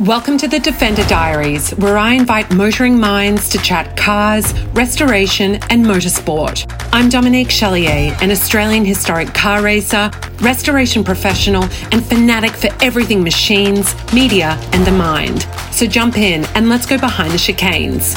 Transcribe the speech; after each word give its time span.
Welcome 0.00 0.36
to 0.38 0.46
the 0.46 0.58
Defender 0.58 1.06
Diaries, 1.06 1.70
where 1.70 1.96
I 1.96 2.12
invite 2.12 2.52
motoring 2.52 3.00
minds 3.00 3.48
to 3.48 3.56
chat 3.56 3.96
cars, 3.96 4.52
restoration, 4.72 5.54
and 5.70 5.86
motorsport. 5.86 6.70
I'm 6.92 7.08
Dominique 7.08 7.48
Chalier, 7.48 8.14
an 8.20 8.30
Australian 8.30 8.84
historic 8.84 9.32
car 9.32 9.62
racer, 9.62 10.10
restoration 10.42 11.02
professional, 11.02 11.62
and 11.92 12.04
fanatic 12.04 12.50
for 12.50 12.68
everything 12.82 13.24
machines, 13.24 13.94
media, 14.12 14.58
and 14.72 14.86
the 14.86 14.92
mind. 14.92 15.44
So 15.72 15.86
jump 15.86 16.18
in 16.18 16.44
and 16.54 16.68
let's 16.68 16.84
go 16.84 16.98
behind 16.98 17.32
the 17.32 17.38
chicanes. 17.38 18.14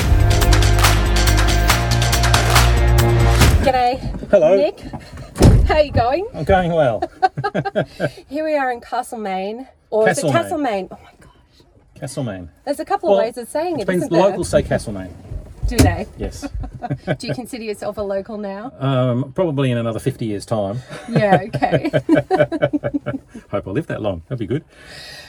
G'day. 3.64 4.30
Hello. 4.30 4.58
Nick. 4.58 4.82
How 5.66 5.76
are 5.76 5.82
you 5.84 5.94
going? 5.94 6.28
I'm 6.34 6.44
going 6.44 6.74
well. 6.74 7.10
Here 8.28 8.44
we 8.44 8.58
are 8.58 8.70
in 8.70 8.82
Castlemaine. 8.82 9.66
Or 9.92 10.10
is 10.10 10.18
it 10.20 10.24
Castlemaine. 10.24 10.34
Castlemaine? 10.34 10.88
Oh 10.92 11.00
my 11.02 11.12
god. 11.12 11.19
Castlemaine. 12.00 12.50
There's 12.66 12.80
a 12.80 12.86
couple 12.86 13.12
of 13.12 13.18
ways 13.20 13.38
of 13.38 13.48
saying 13.50 13.76
it, 13.76 13.80
depends- 13.82 14.04
isn't 14.06 14.12
the 14.14 14.20
there? 14.22 14.30
locals 14.30 14.50
say 14.50 14.64
Castlemaine. 14.64 15.14
Do 15.68 15.78
they? 15.78 16.08
Yes. 16.18 16.50
Do 17.20 17.28
you 17.28 17.34
consider 17.36 17.64
yourself 17.64 17.98
a 17.98 18.02
local 18.02 18.40
now? 18.40 18.72
Um, 18.80 19.34
probably 19.34 19.70
in 19.70 19.78
another 19.78 20.00
50 20.00 20.26
years' 20.26 20.44
time. 20.46 20.80
yeah, 21.08 21.42
okay. 21.44 21.92
Hope 23.52 23.68
I 23.68 23.70
live 23.70 23.86
that 23.88 24.02
long. 24.02 24.24
That'd 24.28 24.40
be 24.40 24.48
good. 24.48 24.64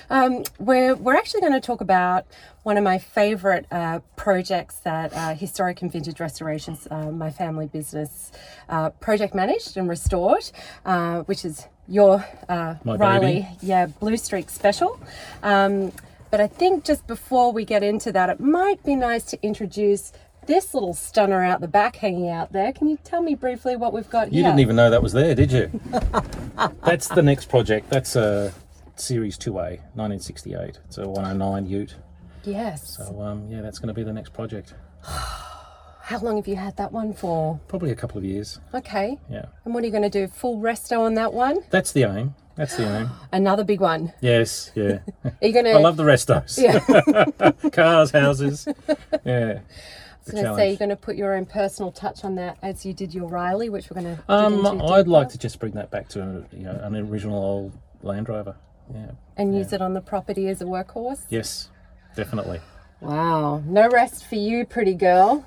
um, 0.08 0.44
we're, 0.58 0.94
we're 0.94 1.14
actually 1.14 1.42
going 1.42 1.52
to 1.52 1.60
talk 1.60 1.82
about 1.82 2.24
one 2.62 2.78
of 2.78 2.84
my 2.84 2.96
favourite 2.96 3.66
uh, 3.70 4.00
projects 4.16 4.76
that 4.76 5.12
uh, 5.12 5.34
Historic 5.34 5.82
and 5.82 5.92
Vintage 5.92 6.20
Restorations, 6.20 6.88
uh, 6.90 7.10
my 7.10 7.30
family 7.30 7.66
business, 7.66 8.32
uh, 8.70 8.88
project 8.90 9.34
managed 9.34 9.76
and 9.76 9.90
restored, 9.90 10.50
uh, 10.86 11.20
which 11.24 11.44
is 11.44 11.66
your 11.86 12.24
uh, 12.48 12.76
Riley, 12.86 13.26
baby. 13.42 13.48
yeah, 13.60 13.86
Blue 13.86 14.16
Streak 14.16 14.48
special. 14.48 14.98
Um, 15.42 15.92
but 16.30 16.40
I 16.40 16.46
think 16.46 16.84
just 16.84 17.06
before 17.06 17.52
we 17.52 17.64
get 17.64 17.82
into 17.82 18.12
that, 18.12 18.28
it 18.30 18.40
might 18.40 18.82
be 18.84 18.94
nice 18.96 19.24
to 19.26 19.42
introduce 19.42 20.12
this 20.46 20.72
little 20.74 20.94
stunner 20.94 21.44
out 21.44 21.60
the 21.60 21.68
back 21.68 21.96
hanging 21.96 22.28
out 22.28 22.52
there. 22.52 22.72
Can 22.72 22.88
you 22.88 22.98
tell 23.04 23.22
me 23.22 23.34
briefly 23.34 23.76
what 23.76 23.92
we've 23.92 24.08
got 24.10 24.32
You 24.32 24.42
here? 24.42 24.50
didn't 24.50 24.60
even 24.60 24.76
know 24.76 24.90
that 24.90 25.02
was 25.02 25.12
there, 25.12 25.34
did 25.34 25.52
you? 25.52 25.70
That's 26.84 27.08
the 27.08 27.22
next 27.22 27.48
project. 27.48 27.90
That's 27.90 28.16
a 28.16 28.52
Series 28.96 29.36
2A, 29.38 29.78
1968. 29.94 30.78
It's 30.86 30.98
a 30.98 31.08
109 31.08 31.66
Ute. 31.66 31.94
Yes. 32.44 32.96
So, 32.96 33.20
um, 33.20 33.46
yeah, 33.50 33.60
that's 33.60 33.78
going 33.78 33.88
to 33.88 33.94
be 33.94 34.02
the 34.02 34.12
next 34.14 34.32
project. 34.32 34.72
How 35.04 36.18
long 36.20 36.36
have 36.36 36.48
you 36.48 36.56
had 36.56 36.76
that 36.78 36.90
one 36.90 37.12
for? 37.12 37.60
Probably 37.68 37.90
a 37.92 37.94
couple 37.94 38.18
of 38.18 38.24
years. 38.24 38.58
Okay. 38.74 39.18
Yeah. 39.30 39.44
And 39.64 39.72
what 39.74 39.82
are 39.82 39.86
you 39.86 39.92
going 39.92 40.02
to 40.02 40.10
do? 40.10 40.26
Full 40.26 40.58
resto 40.58 41.00
on 41.00 41.14
that 41.14 41.32
one? 41.32 41.60
That's 41.70 41.92
the 41.92 42.04
aim. 42.04 42.34
That's 42.60 42.76
the 42.76 43.00
aim. 43.00 43.10
Another 43.32 43.64
big 43.64 43.80
one. 43.80 44.12
Yes, 44.20 44.70
yeah. 44.74 44.98
Are 45.24 45.32
you 45.40 45.52
to? 45.54 45.70
I 45.70 45.78
love 45.78 45.96
the 45.96 46.02
restos. 46.02 46.58
Yeah. 46.60 47.70
Cars, 47.70 48.10
houses. 48.10 48.68
Yeah. 49.24 49.60
I 49.60 50.32
was 50.32 50.34
going 50.34 50.44
to 50.44 50.54
say 50.54 50.68
you're 50.68 50.76
going 50.76 50.90
to 50.90 50.96
put 50.96 51.16
your 51.16 51.34
own 51.34 51.46
personal 51.46 51.90
touch 51.90 52.22
on 52.22 52.34
that 52.34 52.58
as 52.62 52.84
you 52.84 52.92
did 52.92 53.14
your 53.14 53.28
Riley, 53.28 53.70
which 53.70 53.88
we're 53.90 54.02
going 54.02 54.16
to. 54.16 54.22
Um, 54.28 54.82
I'd 54.82 55.08
like 55.08 55.30
to 55.30 55.38
just 55.38 55.58
bring 55.58 55.72
that 55.72 55.90
back 55.90 56.08
to 56.10 56.44
you 56.52 56.64
know, 56.64 56.78
an 56.82 56.94
original 56.96 57.42
old 57.42 57.72
Land 58.02 58.28
Rover. 58.28 58.54
Yeah. 58.92 59.12
and 59.36 59.56
use 59.56 59.72
it 59.72 59.80
on 59.80 59.94
the 59.94 60.00
property 60.00 60.48
as 60.48 60.60
a 60.60 60.64
workhorse. 60.64 61.22
Yes, 61.30 61.70
definitely. 62.14 62.60
Wow, 63.00 63.62
no 63.64 63.88
rest 63.88 64.26
for 64.26 64.34
you, 64.34 64.66
pretty 64.66 64.94
girl. 64.94 65.46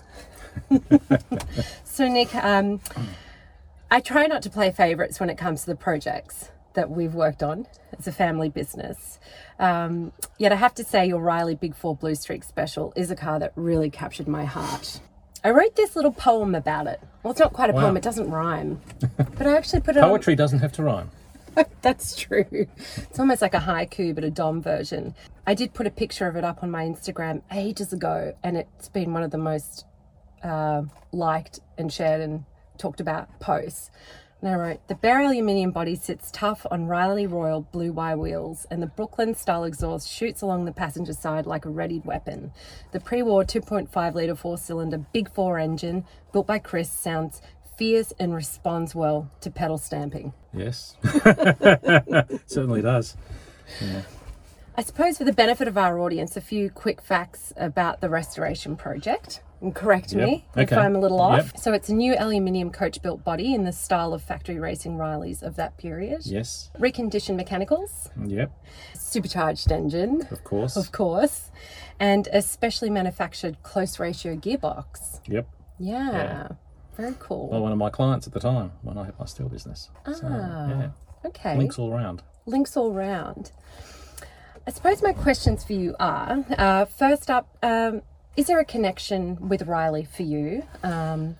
so, 1.84 2.08
Nick, 2.08 2.34
um, 2.36 2.80
I 3.92 4.00
try 4.00 4.26
not 4.26 4.42
to 4.44 4.50
play 4.50 4.72
favourites 4.72 5.20
when 5.20 5.30
it 5.30 5.38
comes 5.38 5.62
to 5.62 5.68
the 5.68 5.76
projects 5.76 6.50
that 6.74 6.90
we've 6.90 7.14
worked 7.14 7.44
on 7.44 7.68
as 7.98 8.08
a 8.08 8.12
family 8.12 8.50
business. 8.50 9.20
Um, 9.60 10.12
yet, 10.38 10.52
I 10.52 10.56
have 10.56 10.74
to 10.76 10.84
say, 10.84 11.06
your 11.08 11.22
Riley 11.22 11.56
Big 11.56 11.76
Four 11.76 11.96
Blue 11.96 12.16
Streak 12.16 12.44
Special 12.44 12.94
is 12.96 13.12
a 13.12 13.16
car 13.16 13.40
that 13.40 13.52
really 13.56 13.90
captured 13.90 14.28
my 14.28 14.46
heart. 14.46 15.00
I 15.44 15.52
wrote 15.52 15.76
this 15.76 15.96
little 15.96 16.12
poem 16.14 16.56
about 16.56 16.88
it. 16.88 17.02
Well, 17.22 17.32
it's 17.32 17.40
not 17.40 17.54
quite 17.54 17.70
a 17.70 17.74
Wow. 17.74 17.82
poem, 17.82 17.98
it 17.98 18.04
doesn't 18.04 18.30
rhyme. 18.30 18.82
But 19.18 19.46
I 19.48 19.56
actually 19.58 19.82
put 19.82 19.98
it 19.98 20.04
on. 20.04 20.10
Poetry 20.10 20.36
doesn't 20.36 20.60
have 20.60 20.72
to 20.74 20.84
rhyme. 20.84 21.12
That's 21.82 22.16
true. 22.16 22.46
It's 22.52 23.20
almost 23.20 23.42
like 23.42 23.54
a 23.54 23.60
haiku, 23.60 24.16
but 24.16 24.24
a 24.24 24.32
Dom 24.32 24.62
version. 24.62 25.14
I 25.46 25.54
did 25.54 25.74
put 25.74 25.86
a 25.86 25.92
picture 25.92 26.28
of 26.28 26.36
it 26.36 26.44
up 26.44 26.64
on 26.64 26.72
my 26.72 26.86
Instagram 26.86 27.42
ages 27.52 27.92
ago, 27.94 28.34
and 28.42 28.58
it's 28.58 28.88
been 28.90 29.14
one 29.14 29.22
of 29.24 29.32
the 29.32 29.38
most 29.38 29.86
uh, 30.44 30.84
liked 31.12 31.60
and 31.78 31.92
shared 31.92 32.22
and 32.22 32.46
talked 32.78 33.00
about 33.02 33.40
posts. 33.40 33.92
And 34.44 34.52
I 34.52 34.56
wrote, 34.56 34.88
The 34.90 34.96
Bare 34.96 35.22
aluminium 35.22 35.72
body 35.72 35.96
sits 35.96 36.30
tough 36.30 36.66
on 36.70 36.88
Riley 36.88 37.26
Royal 37.26 37.62
blue 37.62 37.94
wire 37.94 38.18
wheels, 38.18 38.68
and 38.70 38.84
the 38.84 38.88
Brooklands 38.88 39.40
style 39.40 39.64
exhaust 39.64 40.12
shoots 40.12 40.42
along 40.42 40.66
the 40.66 40.74
passenger 40.74 41.14
side 41.14 41.46
like 41.46 41.64
a 41.64 41.70
readied 41.70 42.04
weapon. 42.04 42.52
The 42.92 43.00
pre 43.00 43.22
war 43.24 43.46
2.5 43.46 44.14
litre 44.14 44.36
four 44.36 44.58
cylinder 44.58 44.98
Big 44.98 45.32
Four 45.32 45.60
engine, 45.60 46.04
built 46.34 46.46
by 46.46 46.60
Chris, 46.60 46.92
sounds 46.92 47.42
fierce 47.78 48.12
and 48.20 48.36
responds 48.36 48.94
well 48.94 49.32
to 49.40 49.50
pedal 49.50 49.78
stamping. 49.78 50.34
Yes. 50.54 50.98
Certainly 52.46 52.82
does. 52.82 53.16
I 54.76 54.82
suppose 54.82 55.20
for 55.20 55.24
the 55.24 55.32
benefit 55.32 55.70
of 55.70 55.78
our 55.78 55.98
audience, 56.00 56.36
a 56.36 56.42
few 56.42 56.70
quick 56.70 57.02
facts 57.02 57.54
about 57.56 58.02
the 58.02 58.10
restoration 58.10 58.76
project. 58.76 59.42
Correct 59.72 60.14
me 60.14 60.46
Yep, 60.58 60.72
if. 60.72 60.78
I'm 60.78 60.96
a 60.96 61.00
little 61.00 61.22
off. 61.22 61.46
Yep. 61.54 61.58
So 61.58 61.72
it's 61.74 61.88
a 61.90 61.94
new 61.94 62.16
aluminium 62.18 62.70
coach 62.72 63.02
built 63.02 63.24
body 63.24 63.54
in 63.54 63.64
the 63.64 63.72
style 63.72 64.14
of 64.14 64.22
factory 64.22 64.60
racing 64.60 64.98
Rileys 64.98 65.42
of 65.42 65.56
that 65.56 65.78
period. 65.78 66.26
Yes. 66.26 66.70
Reconditioned 66.78 67.36
mechanicals, 67.36 68.10
Yep. 68.26 68.52
supercharged 68.94 69.72
engine, 69.72 70.28
Of 70.32 70.44
course. 70.44 70.76
of 70.76 70.92
course, 70.92 71.52
and 72.00 72.28
a 72.34 72.42
specially 72.42 72.90
manufactured 72.90 73.62
close 73.64 74.00
ratio 74.00 74.36
gearbox. 74.36 75.22
Yep. 75.28 75.48
Yeah. 75.80 76.12
Yeah. 76.12 76.48
Very 76.98 77.16
cool. 77.20 77.50
Well, 77.50 77.62
one 77.62 77.72
of 77.72 77.78
my 77.78 77.90
clients 77.90 78.28
at 78.28 78.34
the 78.34 78.40
time 78.40 78.72
when 78.82 78.98
I 78.98 79.06
had 79.06 79.18
my 79.18 79.26
steel 79.26 79.50
business. 79.50 79.90
So, 80.06 80.28
Ah, 80.30 80.68
yeah. 80.70 80.90
okay. 81.26 81.58
Links 81.58 81.80
all 81.80 81.92
around. 81.92 82.22
links 82.46 82.76
all 82.78 82.92
round. 82.92 83.52
I 84.68 84.72
suppose 84.72 85.02
my 85.02 85.12
questions 85.14 85.64
for 85.64 85.74
you 85.74 85.96
are 86.00 86.46
uh, 86.58 86.86
first 86.86 87.30
up, 87.30 87.48
um, 87.64 88.02
is 88.36 88.48
there 88.48 88.60
a 88.60 88.66
connection 88.66 89.50
with 89.50 89.64
Riley 89.64 90.06
for 90.06 90.24
you? 90.24 90.64
Um, 90.84 91.38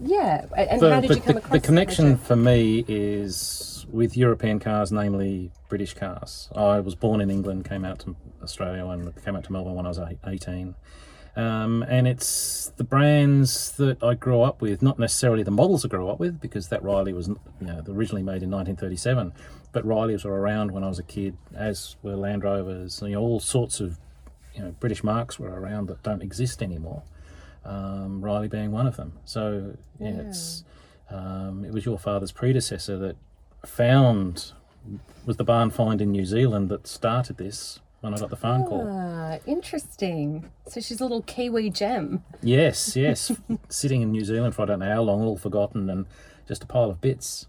yeah, 0.00 0.46
and 0.56 0.80
how 0.80 1.00
did 1.00 1.10
you 1.10 1.20
come 1.20 1.34
the, 1.34 1.38
across 1.38 1.52
the 1.52 1.60
connection 1.60 2.16
for 2.16 2.36
me 2.36 2.84
is 2.86 3.86
with 3.90 4.16
European 4.16 4.58
cars, 4.58 4.92
namely 4.92 5.50
British 5.68 5.94
cars. 5.94 6.48
I 6.54 6.80
was 6.80 6.94
born 6.94 7.20
in 7.20 7.30
England, 7.30 7.68
came 7.68 7.84
out 7.84 8.00
to 8.00 8.16
Australia, 8.42 8.86
and 8.86 9.14
came 9.24 9.36
out 9.36 9.44
to 9.44 9.52
Melbourne 9.52 9.74
when 9.74 9.86
I 9.86 9.88
was 9.88 10.00
18. 10.26 10.74
Um, 11.36 11.84
and 11.86 12.08
it's 12.08 12.72
the 12.76 12.84
brands 12.84 13.72
that 13.72 14.02
I 14.02 14.14
grew 14.14 14.40
up 14.40 14.62
with, 14.62 14.80
not 14.80 14.98
necessarily 14.98 15.42
the 15.42 15.50
models 15.50 15.84
I 15.84 15.88
grew 15.88 16.08
up 16.08 16.18
with, 16.18 16.40
because 16.40 16.68
that 16.68 16.82
Riley 16.82 17.12
was 17.12 17.28
you 17.28 17.36
know, 17.60 17.82
originally 17.88 18.22
made 18.22 18.42
in 18.42 18.50
1937. 18.50 19.32
But 19.72 19.86
Rileys 19.86 20.24
were 20.24 20.40
around 20.40 20.70
when 20.70 20.82
I 20.82 20.88
was 20.88 20.98
a 20.98 21.02
kid, 21.02 21.36
as 21.54 21.96
were 22.02 22.16
Land 22.16 22.44
Rovers. 22.44 23.02
You 23.02 23.10
know, 23.10 23.20
all 23.20 23.40
sorts 23.40 23.80
of 23.80 23.98
you 24.56 24.62
know 24.62 24.74
British 24.80 25.04
marques 25.04 25.38
were 25.38 25.48
around 25.48 25.86
that 25.88 26.02
don't 26.02 26.22
exist 26.22 26.62
anymore. 26.62 27.02
Um, 27.64 28.20
Riley 28.20 28.48
being 28.48 28.72
one 28.72 28.86
of 28.86 28.96
them. 28.96 29.12
So 29.24 29.76
yeah, 30.00 30.20
it's 30.20 30.64
um, 31.10 31.64
it 31.64 31.72
was 31.72 31.84
your 31.84 31.98
father's 31.98 32.32
predecessor 32.32 32.96
that 32.98 33.16
found 33.64 34.52
was 35.24 35.36
the 35.36 35.44
barn 35.44 35.70
find 35.70 36.00
in 36.00 36.12
New 36.12 36.24
Zealand 36.24 36.68
that 36.70 36.86
started 36.86 37.36
this 37.36 37.80
when 38.00 38.14
I 38.14 38.18
got 38.18 38.30
the 38.30 38.36
phone 38.36 38.64
call. 38.64 38.86
Ah, 38.88 39.38
interesting. 39.46 40.50
So 40.68 40.80
she's 40.80 41.00
a 41.00 41.04
little 41.04 41.22
Kiwi 41.22 41.70
gem. 41.70 42.22
Yes, 42.42 42.96
yes, 42.96 43.32
sitting 43.68 44.02
in 44.02 44.12
New 44.12 44.24
Zealand 44.24 44.54
for 44.54 44.62
I 44.62 44.66
don't 44.66 44.78
know 44.78 44.92
how 44.92 45.02
long, 45.02 45.22
all 45.22 45.36
forgotten, 45.36 45.90
and 45.90 46.06
just 46.46 46.62
a 46.62 46.66
pile 46.66 46.90
of 46.90 47.00
bits. 47.00 47.46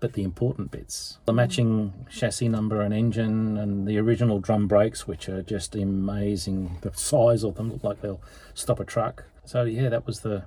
But 0.00 0.12
the 0.12 0.22
important 0.22 0.70
bits, 0.70 1.18
the 1.24 1.32
matching 1.32 1.92
chassis 2.08 2.48
number 2.48 2.80
and 2.82 2.94
engine, 2.94 3.56
and 3.56 3.86
the 3.86 3.98
original 3.98 4.38
drum 4.38 4.68
brakes, 4.68 5.08
which 5.08 5.28
are 5.28 5.42
just 5.42 5.74
amazing. 5.74 6.78
The 6.82 6.92
size 6.94 7.42
of 7.42 7.56
them 7.56 7.72
look 7.72 7.82
like 7.82 8.00
they'll 8.00 8.22
stop 8.54 8.78
a 8.78 8.84
truck. 8.84 9.24
So 9.44 9.64
yeah, 9.64 9.88
that 9.88 10.06
was 10.06 10.20
the 10.20 10.44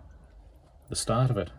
the 0.90 0.96
start 0.96 1.30
of 1.30 1.38
it. 1.38 1.50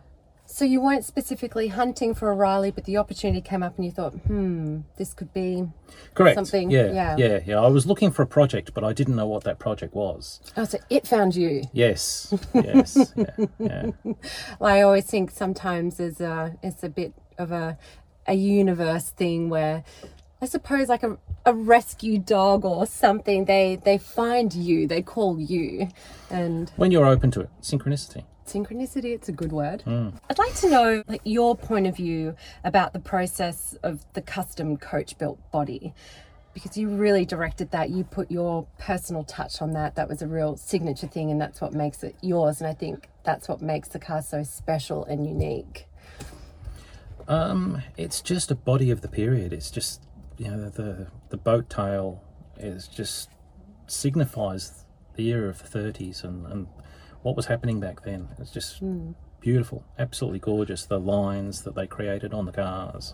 So 0.45 0.65
you 0.65 0.81
weren't 0.81 1.05
specifically 1.05 1.69
hunting 1.69 2.13
for 2.13 2.29
a 2.29 2.35
Riley, 2.35 2.69
but 2.69 2.83
the 2.83 2.97
opportunity 2.97 3.41
came 3.41 3.63
up 3.63 3.75
and 3.77 3.85
you 3.85 3.91
thought, 3.91 4.11
hmm, 4.11 4.81
this 4.97 5.13
could 5.13 5.33
be. 5.33 5.67
Correct. 6.13 6.35
Something, 6.35 6.69
Yeah, 6.69 6.91
yeah. 6.91 7.15
yeah, 7.17 7.39
yeah. 7.45 7.59
I 7.61 7.67
was 7.67 7.85
looking 7.87 8.11
for 8.11 8.21
a 8.23 8.27
project, 8.27 8.73
but 8.73 8.83
I 8.83 8.93
didn't 8.93 9.15
know 9.15 9.25
what 9.25 9.45
that 9.45 9.57
project 9.57 9.95
was. 9.95 10.41
Oh, 10.57 10.65
so 10.65 10.77
it 10.89 11.07
found 11.07 11.35
you. 11.35 11.63
Yes, 11.71 12.33
yes, 12.53 13.13
yeah, 13.15 13.45
yeah. 13.57 13.91
I 14.61 14.81
always 14.81 15.05
think 15.05 15.31
sometimes 15.31 15.97
there's 15.97 16.19
a 16.21 16.55
it's 16.61 16.83
a 16.83 16.89
bit 16.89 17.13
of 17.37 17.51
a 17.51 17.77
a 18.27 18.33
universe 18.33 19.09
thing 19.09 19.49
where 19.49 19.83
I 20.41 20.45
suppose 20.45 20.89
like 20.89 21.03
a, 21.03 21.17
a 21.45 21.53
rescue 21.53 22.17
dog 22.19 22.65
or 22.65 22.85
something 22.85 23.45
they 23.45 23.79
they 23.83 23.97
find 23.97 24.53
you 24.53 24.87
they 24.87 25.01
call 25.01 25.39
you 25.39 25.89
and 26.29 26.71
When 26.75 26.91
you're 26.91 27.05
open 27.05 27.31
to 27.31 27.41
it, 27.41 27.49
synchronicity. 27.61 28.23
synchronicity 28.45 29.13
it's 29.13 29.29
a 29.29 29.31
good 29.33 29.51
word 29.51 29.83
mm. 29.85 30.13
I'd 30.29 30.37
like 30.37 30.55
to 30.55 30.69
know 30.69 31.03
like 31.07 31.21
your 31.23 31.55
point 31.55 31.87
of 31.87 31.95
view 31.97 32.35
about 32.63 32.93
the 32.93 32.99
process 32.99 33.75
of 33.83 34.05
the 34.13 34.21
custom 34.21 34.77
coach 34.77 35.17
built 35.17 35.39
body 35.51 35.93
because 36.53 36.77
you 36.77 36.87
really 36.87 37.25
directed 37.25 37.71
that. 37.71 37.89
You 37.89 38.03
put 38.03 38.29
your 38.29 38.67
personal 38.77 39.23
touch 39.23 39.61
on 39.61 39.73
that. 39.73 39.95
That 39.95 40.07
was 40.07 40.21
a 40.21 40.27
real 40.27 40.55
signature 40.55 41.07
thing, 41.07 41.31
and 41.31 41.41
that's 41.41 41.59
what 41.59 41.73
makes 41.73 42.03
it 42.03 42.15
yours. 42.21 42.61
And 42.61 42.69
I 42.69 42.73
think 42.73 43.09
that's 43.23 43.49
what 43.49 43.61
makes 43.61 43.89
the 43.89 43.99
car 43.99 44.21
so 44.21 44.43
special 44.43 45.03
and 45.05 45.25
unique. 45.25 45.87
Um, 47.27 47.81
it's 47.97 48.21
just 48.21 48.51
a 48.51 48.55
body 48.55 48.91
of 48.91 49.01
the 49.01 49.07
period. 49.07 49.53
It's 49.53 49.71
just 49.71 50.01
you 50.37 50.49
know 50.49 50.69
the 50.69 51.07
the 51.29 51.37
boat 51.37 51.69
tail 51.69 52.23
is 52.57 52.87
just 52.87 53.29
signifies 53.87 54.85
the 55.15 55.27
era 55.27 55.49
of 55.49 55.59
the 55.59 55.67
thirties 55.67 56.23
and, 56.23 56.45
and 56.47 56.67
what 57.21 57.35
was 57.35 57.45
happening 57.45 57.79
back 57.79 58.03
then. 58.03 58.29
It's 58.39 58.51
just 58.51 58.81
beautiful, 59.39 59.83
absolutely 59.97 60.39
gorgeous. 60.39 60.85
The 60.85 60.99
lines 60.99 61.63
that 61.63 61.75
they 61.75 61.87
created 61.87 62.33
on 62.33 62.45
the 62.45 62.51
cars, 62.51 63.13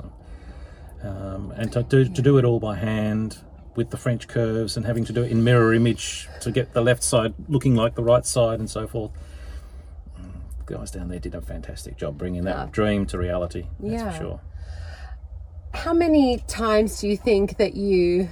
and, 1.01 1.09
um, 1.09 1.51
and 1.51 1.71
to 1.73 1.83
do 1.83 2.05
to 2.05 2.21
do 2.21 2.37
it 2.37 2.45
all 2.45 2.59
by 2.59 2.75
hand 2.75 3.39
with 3.75 3.91
the 3.91 3.97
French 3.97 4.27
curves 4.27 4.75
and 4.75 4.85
having 4.85 5.05
to 5.05 5.13
do 5.13 5.23
it 5.23 5.31
in 5.31 5.43
mirror 5.43 5.73
image 5.73 6.27
to 6.41 6.51
get 6.51 6.73
the 6.73 6.81
left 6.81 7.03
side 7.03 7.33
looking 7.47 7.75
like 7.75 7.95
the 7.95 8.03
right 8.03 8.25
side 8.25 8.59
and 8.59 8.69
so 8.69 8.87
forth. 8.87 9.11
Guys 10.69 10.91
down 10.91 11.07
there 11.09 11.17
did 11.19 11.33
a 11.33 11.41
fantastic 11.41 11.97
job 11.97 12.17
bringing 12.17 12.43
that 12.43 12.55
Yeah. 12.55 12.67
dream 12.71 13.05
to 13.07 13.17
reality. 13.17 13.65
That's 13.79 13.93
Yeah. 14.03 14.11
for 14.11 14.17
sure. 14.17 14.39
How 15.73 15.93
many 15.93 16.37
times 16.47 16.99
do 17.01 17.07
you 17.07 17.17
think 17.17 17.57
that 17.57 17.73
you 17.75 18.29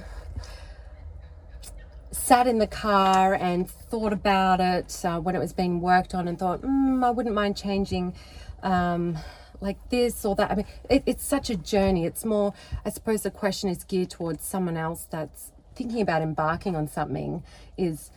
sat 2.12 2.46
in 2.46 2.58
the 2.58 2.66
car 2.66 3.34
and 3.34 3.68
thought 3.68 4.12
about 4.12 4.60
it 4.60 5.04
uh, 5.04 5.18
when 5.20 5.34
it 5.34 5.38
was 5.40 5.52
being 5.52 5.80
worked 5.80 6.14
on 6.14 6.28
and 6.28 6.38
thought, 6.38 6.62
mm, 6.62 7.04
I 7.04 7.10
wouldn't 7.10 7.34
mind 7.34 7.56
changing 7.56 8.14
um, 8.62 9.18
like 9.60 9.76
this 9.90 10.24
or 10.24 10.36
that? 10.36 10.50
I 10.50 10.54
mean, 10.54 10.66
it, 10.88 11.02
it's 11.06 11.24
such 11.24 11.50
a 11.50 11.56
journey. 11.56 12.04
It's 12.06 12.24
more, 12.24 12.54
I 12.84 12.90
suppose 12.90 13.22
the 13.22 13.30
question 13.32 13.68
is 13.68 13.82
geared 13.82 14.10
towards 14.10 14.44
someone 14.44 14.76
else 14.76 15.06
that's 15.10 15.50
thinking 15.74 16.00
about 16.00 16.22
embarking 16.22 16.76
on 16.76 16.86
something 16.88 17.42
is 17.76 18.10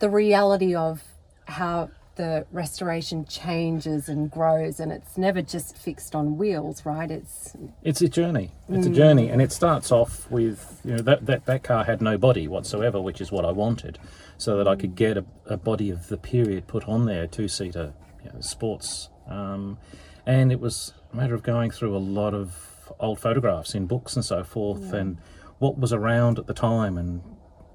the 0.00 0.08
reality 0.10 0.74
of 0.74 1.02
how 1.46 1.90
the 2.16 2.46
restoration 2.52 3.24
changes 3.24 4.08
and 4.08 4.30
grows 4.30 4.80
and 4.80 4.92
it's 4.92 5.16
never 5.16 5.40
just 5.40 5.76
fixed 5.76 6.14
on 6.14 6.36
wheels 6.36 6.84
right? 6.84 7.10
It's 7.10 7.56
It's 7.82 8.00
a 8.02 8.08
journey. 8.08 8.52
It's 8.68 8.86
a 8.86 8.90
journey, 8.90 9.28
and 9.28 9.42
it 9.42 9.52
starts 9.52 9.92
off 9.92 10.30
with 10.30 10.80
you 10.84 10.92
know 10.92 11.02
that, 11.02 11.26
that 11.26 11.46
that 11.46 11.62
car 11.62 11.84
had 11.84 12.00
no 12.00 12.16
body 12.18 12.48
whatsoever, 12.48 13.00
which 13.00 13.20
is 13.20 13.30
what 13.30 13.44
I 13.44 13.52
wanted, 13.52 13.98
so 14.38 14.56
that 14.56 14.68
I 14.68 14.76
could 14.76 14.94
get 14.94 15.16
a, 15.16 15.24
a 15.46 15.56
body 15.56 15.90
of 15.90 16.08
the 16.08 16.16
period 16.16 16.66
put 16.66 16.88
on 16.88 17.06
there, 17.06 17.26
two 17.26 17.48
seater 17.48 17.92
you 18.24 18.30
know, 18.32 18.40
sports, 18.40 19.08
um, 19.28 19.78
and 20.26 20.52
it 20.52 20.60
was 20.60 20.94
a 21.12 21.16
matter 21.16 21.34
of 21.34 21.42
going 21.42 21.70
through 21.70 21.96
a 21.96 21.98
lot 21.98 22.34
of 22.34 22.92
old 23.00 23.20
photographs 23.20 23.74
in 23.74 23.86
books 23.86 24.16
and 24.16 24.24
so 24.24 24.44
forth, 24.44 24.92
and 24.92 25.18
what 25.58 25.78
was 25.78 25.92
around 25.92 26.38
at 26.38 26.46
the 26.46 26.54
time, 26.54 26.96
and 26.96 27.22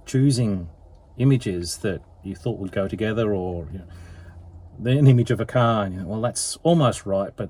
choosing 0.05 0.69
images 1.17 1.77
that 1.77 2.01
you 2.23 2.35
thought 2.35 2.59
would 2.59 2.71
go 2.71 2.87
together, 2.87 3.33
or 3.33 3.67
you 3.71 3.79
know, 3.79 3.87
an 4.83 5.07
image 5.07 5.31
of 5.31 5.39
a 5.39 5.45
car, 5.45 5.85
and 5.85 5.95
you 5.95 6.01
know, 6.01 6.07
well, 6.07 6.21
that's 6.21 6.57
almost 6.63 7.05
right, 7.05 7.31
but 7.35 7.49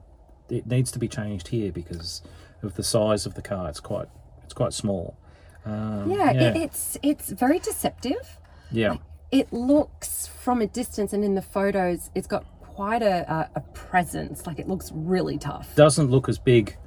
it 0.49 0.65
needs 0.67 0.91
to 0.91 0.99
be 0.99 1.07
changed 1.07 1.49
here 1.49 1.71
because 1.71 2.21
of 2.63 2.75
the 2.75 2.83
size 2.83 3.25
of 3.25 3.35
the 3.35 3.41
car. 3.41 3.69
It's 3.69 3.79
quite 3.79 4.07
it's 4.43 4.53
quite 4.53 4.73
small. 4.73 5.17
Um, 5.65 6.09
yeah, 6.09 6.31
yeah, 6.31 6.41
It, 6.49 6.57
it's 6.57 6.97
it's 7.03 7.29
very 7.31 7.59
deceptive 7.59 8.39
yeah. 8.71 8.95
it 9.31 9.51
looks 9.51 10.25
from 10.25 10.61
a 10.61 10.67
distance 10.67 11.11
and 11.11 11.25
in 11.25 11.35
the 11.35 11.41
photos 11.41 12.09
it's 12.15 12.27
got 12.27 12.45
quite 12.61 13.01
a, 13.01 13.29
a, 13.29 13.49
a 13.57 13.59
presence 13.73 14.47
like 14.47 14.59
it 14.59 14.69
looks 14.69 14.91
really 14.93 15.37
tough 15.37 15.75
Doesn't 15.75 16.09
look 16.09 16.29
as 16.29 16.39
big 16.39 16.77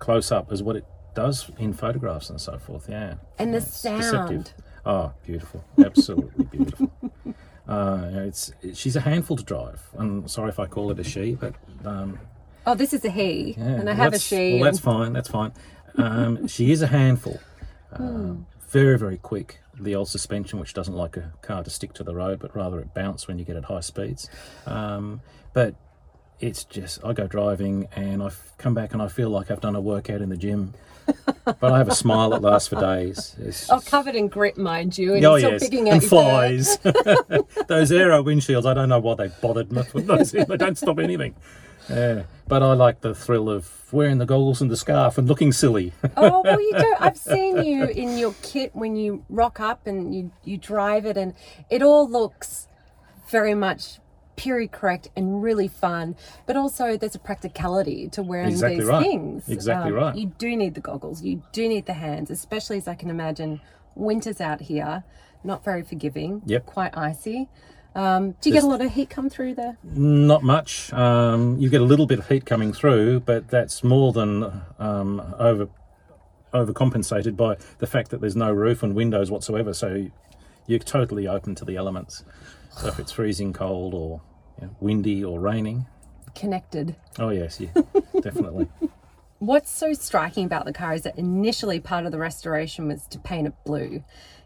close 0.00 0.32
up 0.32 0.50
as 0.50 0.60
what 0.60 0.74
it 0.74 0.84
does 1.14 1.50
in 1.58 1.72
photographs 1.72 2.28
and 2.30 2.40
so 2.40 2.58
forth. 2.58 2.88
Yeah, 2.88 3.14
and 3.38 3.52
the 3.54 3.58
It's 3.58 3.76
sound 3.76 4.52
Oh, 4.84 5.12
beautiful! 5.24 5.64
Absolutely 5.84 6.44
beautiful. 6.44 6.90
Uh, 7.68 8.08
it's 8.12 8.52
she's 8.74 8.96
a 8.96 9.00
handful 9.00 9.36
to 9.36 9.44
drive. 9.44 9.82
I'm 9.98 10.28
sorry 10.28 10.50
if 10.50 10.58
I 10.58 10.66
call 10.66 10.90
it 10.90 10.98
a 10.98 11.04
she, 11.04 11.34
but 11.34 11.54
um, 11.84 12.18
oh 12.66 12.74
this 12.74 12.92
is 12.92 13.04
a 13.04 13.10
he 13.10 13.54
Yeah, 13.58 13.64
and 13.64 13.90
i 13.90 13.94
have 13.94 14.14
a 14.14 14.18
she 14.18 14.54
Well, 14.54 14.64
that's 14.64 14.78
fine. 14.78 15.12
That's 15.12 15.28
fine. 15.28 15.52
Um, 15.96 16.46
she 16.46 16.70
is 16.72 16.82
a 16.82 16.86
handful. 16.86 17.40
Uh. 17.92 18.34
Very, 18.68 18.98
very 18.98 19.16
quick. 19.16 19.60
The 19.78 19.94
old 19.94 20.08
suspension, 20.08 20.58
which 20.58 20.74
doesn't 20.74 20.94
like 20.94 21.16
a 21.16 21.32
car 21.40 21.62
to 21.62 21.70
stick 21.70 21.92
to 21.94 22.04
the 22.04 22.14
road, 22.14 22.40
but 22.40 22.54
rather 22.54 22.80
it 22.80 22.92
bounce 22.94 23.28
when 23.28 23.38
you 23.38 23.44
get 23.44 23.56
at 23.56 23.64
high 23.64 23.80
speeds. 23.80 24.28
Um, 24.66 25.20
but 25.52 25.76
it's 26.40 26.64
just 26.64 27.04
I 27.04 27.12
go 27.12 27.26
driving 27.26 27.88
and 27.96 28.22
I 28.22 28.30
come 28.58 28.74
back 28.74 28.92
and 28.92 29.02
I 29.02 29.08
feel 29.08 29.30
like 29.30 29.50
I've 29.50 29.60
done 29.60 29.76
a 29.76 29.80
workout 29.80 30.20
in 30.20 30.28
the 30.28 30.36
gym. 30.36 30.74
but 31.44 31.62
I 31.62 31.78
have 31.78 31.88
a 31.88 31.94
smile 31.94 32.30
that 32.30 32.42
lasts 32.42 32.68
for 32.68 32.80
days. 32.80 33.36
It's 33.38 33.70
oh 33.70 33.78
covered 33.80 34.16
in 34.16 34.26
grit 34.28 34.58
mind 34.58 34.98
you 34.98 35.14
and 35.14 35.24
Oh 35.24 35.36
yes, 35.36 35.62
and 35.62 36.02
flies. 36.02 36.78
Those 37.68 37.92
aero 37.92 38.24
windshields. 38.24 38.66
I 38.66 38.74
don't 38.74 38.88
know 38.88 38.98
why 38.98 39.14
they 39.14 39.28
bothered 39.40 39.70
me 39.70 39.82
with 39.94 40.06
those. 40.08 40.32
They 40.32 40.56
don't 40.56 40.76
stop 40.76 40.98
anything. 40.98 41.36
Yeah, 41.88 42.24
but 42.48 42.64
I 42.64 42.72
like 42.72 43.02
the 43.02 43.14
thrill 43.14 43.48
of 43.48 43.70
wearing 43.92 44.18
the 44.18 44.26
goggles 44.26 44.60
and 44.60 44.68
the 44.68 44.76
scarf 44.76 45.16
and 45.16 45.28
looking 45.28 45.52
silly. 45.52 45.92
oh 46.16 46.42
well 46.42 46.60
you 46.60 46.72
do 46.76 46.94
i've 46.98 47.16
seen 47.16 47.62
you 47.62 47.84
in 47.84 48.18
your 48.18 48.34
kit 48.42 48.74
when 48.74 48.96
you 48.96 49.24
rock 49.28 49.60
up 49.60 49.86
and 49.86 50.12
you 50.12 50.32
you 50.44 50.58
drive 50.58 51.06
it 51.06 51.16
and 51.16 51.34
it 51.70 51.82
all 51.82 52.08
looks 52.08 52.66
very 53.30 53.54
much 53.54 54.00
period 54.36 54.70
correct 54.72 55.08
and 55.16 55.42
really 55.42 55.68
fun 55.68 56.14
but 56.46 56.56
also 56.56 56.96
there's 56.96 57.14
a 57.14 57.18
practicality 57.18 58.08
to 58.08 58.22
wearing 58.22 58.48
Exactly 58.50 58.78
these 58.78 58.86
right. 58.88 59.02
things 59.02 59.48
Um, 59.48 59.52
Exactly 59.54 59.92
right. 59.92 60.14
you 60.16 60.26
do 60.38 60.56
need 60.56 60.74
the 60.74 60.80
goggles 60.80 61.22
you 61.22 61.42
do 61.52 61.68
need 61.68 61.86
the 61.86 61.94
hands 61.94 62.30
especially 62.30 62.76
as 62.76 62.86
i 62.86 62.94
can 62.94 63.10
imagine 63.10 63.60
winters 63.94 64.40
out 64.40 64.60
here 64.60 65.04
not 65.42 65.64
very 65.64 65.82
forgiving 65.82 66.42
Yep. 66.46 66.66
quite 66.66 66.96
icy 66.96 67.48
um, 67.94 68.32
do 68.42 68.50
you 68.50 68.52
get 68.52 68.62
a 68.62 68.66
lot 68.66 68.82
of 68.82 68.92
heat 68.92 69.08
come 69.08 69.30
through 69.30 69.54
there 69.54 69.78
Not 69.82 70.42
much. 70.42 70.92
Um, 70.92 71.56
you 71.58 71.70
get 71.70 71.80
a 71.80 71.84
little 71.84 72.04
bit 72.06 72.18
of 72.18 72.28
heat 72.28 72.44
coming 72.44 72.74
through, 72.74 73.20
but 73.20 73.48
that's 73.48 73.82
more 73.82 74.12
than 74.12 74.52
um, 74.78 75.22
over 75.38 75.68
overcompensated 76.52 77.36
by 77.36 77.56
the 77.78 77.86
fact 77.86 78.10
that 78.10 78.20
there's 78.20 78.36
no 78.36 78.52
roof 78.52 78.82
and 78.82 78.94
windows 78.94 79.30
whatsoever. 79.30 79.72
So 79.72 80.08
you're 80.66 80.78
totally 80.78 81.26
open 81.26 81.54
to 81.54 81.64
the 81.64 81.76
elements. 81.76 82.22
So 82.76 82.88
if 82.88 82.98
it's 82.98 83.12
freezing 83.12 83.52
cold 83.52 83.94
or 83.94 84.20
you 84.60 84.66
know, 84.66 84.76
windy 84.80 85.24
or 85.24 85.40
raining, 85.40 85.86
connected 86.34 86.94
oh 87.18 87.30
yes, 87.30 87.60
yeah, 87.60 87.70
definitely. 88.20 88.68
What's 89.38 89.70
so 89.70 89.92
striking 89.92 90.44
about 90.44 90.64
the 90.64 90.72
car 90.72 90.94
is 90.94 91.02
that 91.02 91.18
initially 91.18 91.80
part 91.80 92.06
of 92.06 92.12
the 92.12 92.18
restoration 92.18 92.88
was 92.88 93.06
to 93.08 93.18
paint 93.18 93.46
it 93.46 93.54
blue. 93.64 94.02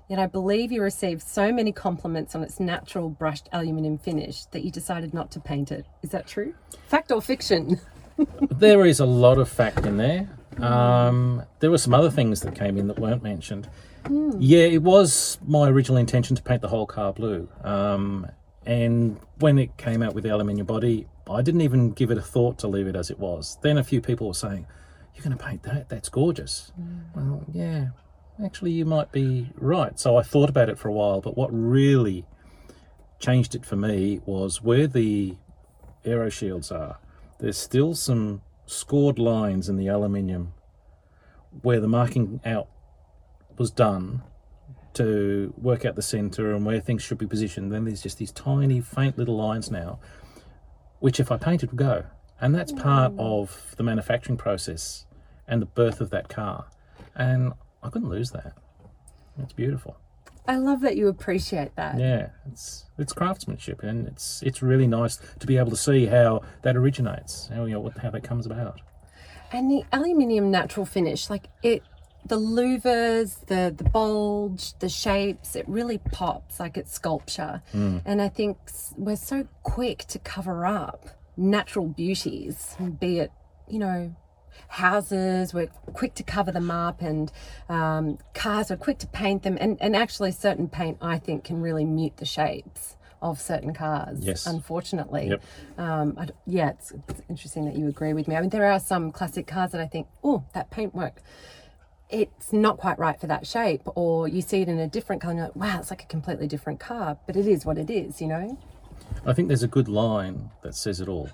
Yet 0.09 0.19
I 0.19 0.27
believe 0.27 0.73
you 0.73 0.83
received 0.83 1.23
so 1.23 1.53
many 1.53 1.71
compliments 1.71 2.35
on 2.35 2.43
its 2.43 2.59
natural 2.59 3.09
brushed 3.09 3.49
aluminium 3.53 3.99
finish 3.99 4.45
that 4.47 4.65
you 4.65 4.73
decided 4.73 5.15
not 5.15 5.31
to 5.33 5.41
paint 5.41 5.71
it. 5.71 5.87
Is 6.03 6.11
that 6.11 6.27
true? 6.27 6.55
Fact 6.89 7.13
or 7.13 7.23
fiction? 7.23 7.81
There 8.51 8.85
is 8.85 9.01
a 9.01 9.07
lot 9.07 9.39
of 9.39 9.49
fact 9.49 9.87
in 9.87 9.97
there. 9.97 10.29
Um, 10.59 11.43
there 11.61 11.71
were 11.71 11.79
some 11.79 11.95
other 11.95 12.11
things 12.11 12.43
that 12.43 12.55
came 12.55 12.77
in 12.77 12.87
that 12.89 12.99
weren't 12.99 13.23
mentioned. 13.23 13.67
Yeah, 14.09 14.65
it 14.65 14.83
was 14.83 15.39
my 15.47 15.69
original 15.69 15.99
intention 15.99 16.37
to 16.37 16.43
paint 16.43 16.63
the 16.63 16.69
whole 16.69 16.87
car 16.87 17.13
blue. 17.13 17.49
Um, 17.63 18.27
and 18.67 19.19
when 19.39 19.59
it 19.59 19.77
came 19.77 20.03
out 20.03 20.15
with 20.15 20.25
the 20.25 20.31
aluminium 20.31 20.67
body, 20.67 21.07
I 21.31 21.43
didn't 21.43 21.61
even 21.61 21.91
give 21.93 22.11
it 22.11 22.19
a 22.19 22.23
thought 22.23 22.59
to 22.61 22.69
leave 22.69 22.87
it 22.87 22.97
as 22.97 23.11
it 23.11 23.19
was. 23.19 23.59
Then 23.63 23.79
a 23.79 23.85
few 23.85 24.01
people 24.01 24.29
were 24.29 24.35
saying, 24.35 24.67
You're 25.15 25.25
going 25.25 25.37
to 25.37 25.43
paint 25.43 25.63
that? 25.65 25.89
That's 25.89 26.09
gorgeous. 26.09 26.73
Well, 27.15 27.45
yeah, 27.53 27.89
actually, 28.45 28.73
you 28.73 28.85
might 28.85 29.13
be 29.13 29.51
right. 29.57 29.99
So 29.99 30.17
I 30.17 30.23
thought 30.23 30.51
about 30.51 30.69
it 30.69 30.79
for 30.79 30.89
a 30.89 30.93
while, 30.93 31.21
but 31.21 31.37
what 31.37 31.51
really 31.53 32.27
changed 33.19 33.55
it 33.55 33.65
for 33.65 33.77
me 33.77 34.21
was 34.25 34.63
where 34.63 34.87
the 34.87 35.37
aero 36.05 36.31
shields 36.31 36.73
are. 36.73 36.99
There's 37.39 37.59
still 37.59 37.95
some 37.95 38.43
scored 38.67 39.19
lines 39.19 39.69
in 39.69 39.77
the 39.77 39.89
aluminium 39.89 40.53
where 41.63 41.81
the 41.81 41.89
marking 41.89 42.41
out 42.45 42.69
was 43.61 43.71
done 43.71 44.23
to 44.95 45.53
work 45.59 45.85
out 45.85 45.95
the 45.95 46.03
centre 46.03 46.53
and 46.55 46.65
where 46.65 46.81
things 46.81 47.03
should 47.03 47.19
be 47.19 47.27
positioned. 47.27 47.71
Then 47.71 47.85
there's 47.85 48.03
just 48.03 48.17
these 48.17 48.33
tiny, 48.33 48.81
faint 48.81 49.19
little 49.19 49.37
lines 49.37 49.71
now, 49.71 50.01
which 50.99 51.21
if 51.21 51.31
I 51.31 51.37
painted 51.37 51.71
would 51.71 51.79
go. 51.79 52.05
And 52.41 52.55
that's 52.55 52.73
part 52.73 53.13
mm. 53.13 53.21
of 53.21 53.75
the 53.77 53.83
manufacturing 53.83 54.39
process 54.39 55.05
and 55.47 55.61
the 55.61 55.67
birth 55.67 56.01
of 56.01 56.09
that 56.09 56.31
car. 56.31 56.69
And 57.15 57.53
I 57.83 57.91
couldn't 57.91 58.09
lose 58.09 58.31
that. 58.31 58.55
It's 59.39 59.53
beautiful. 59.53 59.99
I 60.49 60.57
love 60.57 60.81
that 60.81 60.97
you 60.97 61.09
appreciate 61.09 61.77
that. 61.77 61.99
Yeah, 61.99 62.31
it's 62.51 62.87
it's 62.99 63.13
craftsmanship, 63.13 63.83
and 63.83 64.09
it's 64.09 64.43
it's 64.43 64.63
really 64.63 64.87
nice 64.87 65.17
to 65.39 65.47
be 65.47 65.59
able 65.59 65.71
to 65.71 65.77
see 65.77 66.07
how 66.07 66.43
that 66.63 66.77
originates, 66.77 67.49
how 67.49 67.67
you 67.67 67.75
know 67.75 67.93
how 68.03 68.11
that 68.11 68.25
comes 68.25 68.47
about. 68.47 68.81
And 69.53 69.71
the 69.71 69.85
aluminium 69.93 70.51
natural 70.51 70.87
finish, 70.87 71.29
like 71.29 71.49
it, 71.63 71.83
the 72.25 72.39
louvers, 72.39 73.47
the 73.47 73.75
the 73.77 73.85
bulge, 73.85 74.79
the 74.79 74.89
shapes, 74.89 75.57
it 75.57 75.69
really 75.69 75.99
pops 75.99 76.61
like 76.61 76.77
it's 76.77 76.93
sculpture. 76.93 77.63
And 77.73 78.23
I 78.23 78.29
think 78.29 78.59
we're 78.97 79.17
so 79.17 79.49
quick 79.63 80.05
to 80.09 80.19
cover 80.19 80.67
up 80.67 81.09
natural 81.37 81.87
beauties, 81.87 82.77
be 82.99 83.21
it, 83.21 83.33
you 83.69 83.79
know, 83.79 84.15
houses 84.69 85.53
we're 85.53 85.69
quick 85.93 86.15
to 86.15 86.23
cover 86.23 86.53
them 86.53 86.71
up, 86.71 87.03
and 87.03 87.33
um, 87.69 88.19
cars 88.35 88.71
were 88.71 88.77
quick 88.77 88.99
to 88.99 89.07
paint 89.07 89.43
them. 89.43 89.57
And, 89.61 89.81
and 89.81 89.97
actually, 89.97 90.33
certain 90.33 90.69
paint 90.69 90.99
I 91.01 91.19
think 91.19 91.45
can 91.45 91.61
really 91.61 91.85
mute 91.85 92.17
the 92.19 92.25
shapes 92.25 92.97
of 93.23 93.41
certain 93.41 93.75
cars. 93.75 94.21
Yes. 94.21 94.47
Unfortunately. 94.47 95.29
Yep. 95.29 95.43
Um, 95.79 96.15
I 96.19 96.29
yeah, 96.47 96.71
it's, 96.71 96.93
it's 97.09 97.23
interesting 97.29 97.67
that 97.67 97.77
you 97.77 97.89
agree 97.89 98.13
with 98.13 98.29
me. 98.29 98.37
I 98.37 98.41
mean, 98.41 98.51
there 98.51 98.71
are 98.71 98.81
some 98.81 99.13
classic 99.13 99.47
cars 99.47 99.73
that 99.73 99.81
I 99.81 99.87
think, 99.87 100.07
oh, 100.25 100.45
that 100.55 100.71
paintwork, 100.71 101.23
it's 102.11 102.53
not 102.53 102.77
quite 102.79 102.99
right 102.99 103.19
for 103.21 103.27
that 103.29 103.47
shape. 103.47 103.83
Or 103.95 104.29
you 104.29 104.43
see 104.43 104.63
it 104.63 104.69
in 104.69 104.79
a 104.79 104.89
different 104.89 105.23
colour 105.23 105.31
and 105.33 105.39
you're 105.39 105.47
like, 105.49 105.57
wow, 105.57 105.79
it's 105.79 105.91
like 105.91 106.03
a 106.03 106.07
completely 106.07 106.47
different 106.47 106.81
car. 106.81 107.19
But 107.27 107.37
it 107.37 107.47
is 107.47 107.65
what 107.65 107.79
it 107.79 107.91
is, 107.91 108.21
you 108.21 108.27
know? 108.29 108.59
I 109.27 109.33
think 109.33 109.49
there's 109.49 109.63
a 109.63 109.69
good 109.69 109.89
line 109.89 110.51
that 110.63 110.75
says 110.75 111.01
it 111.01 111.09
all. 111.09 111.31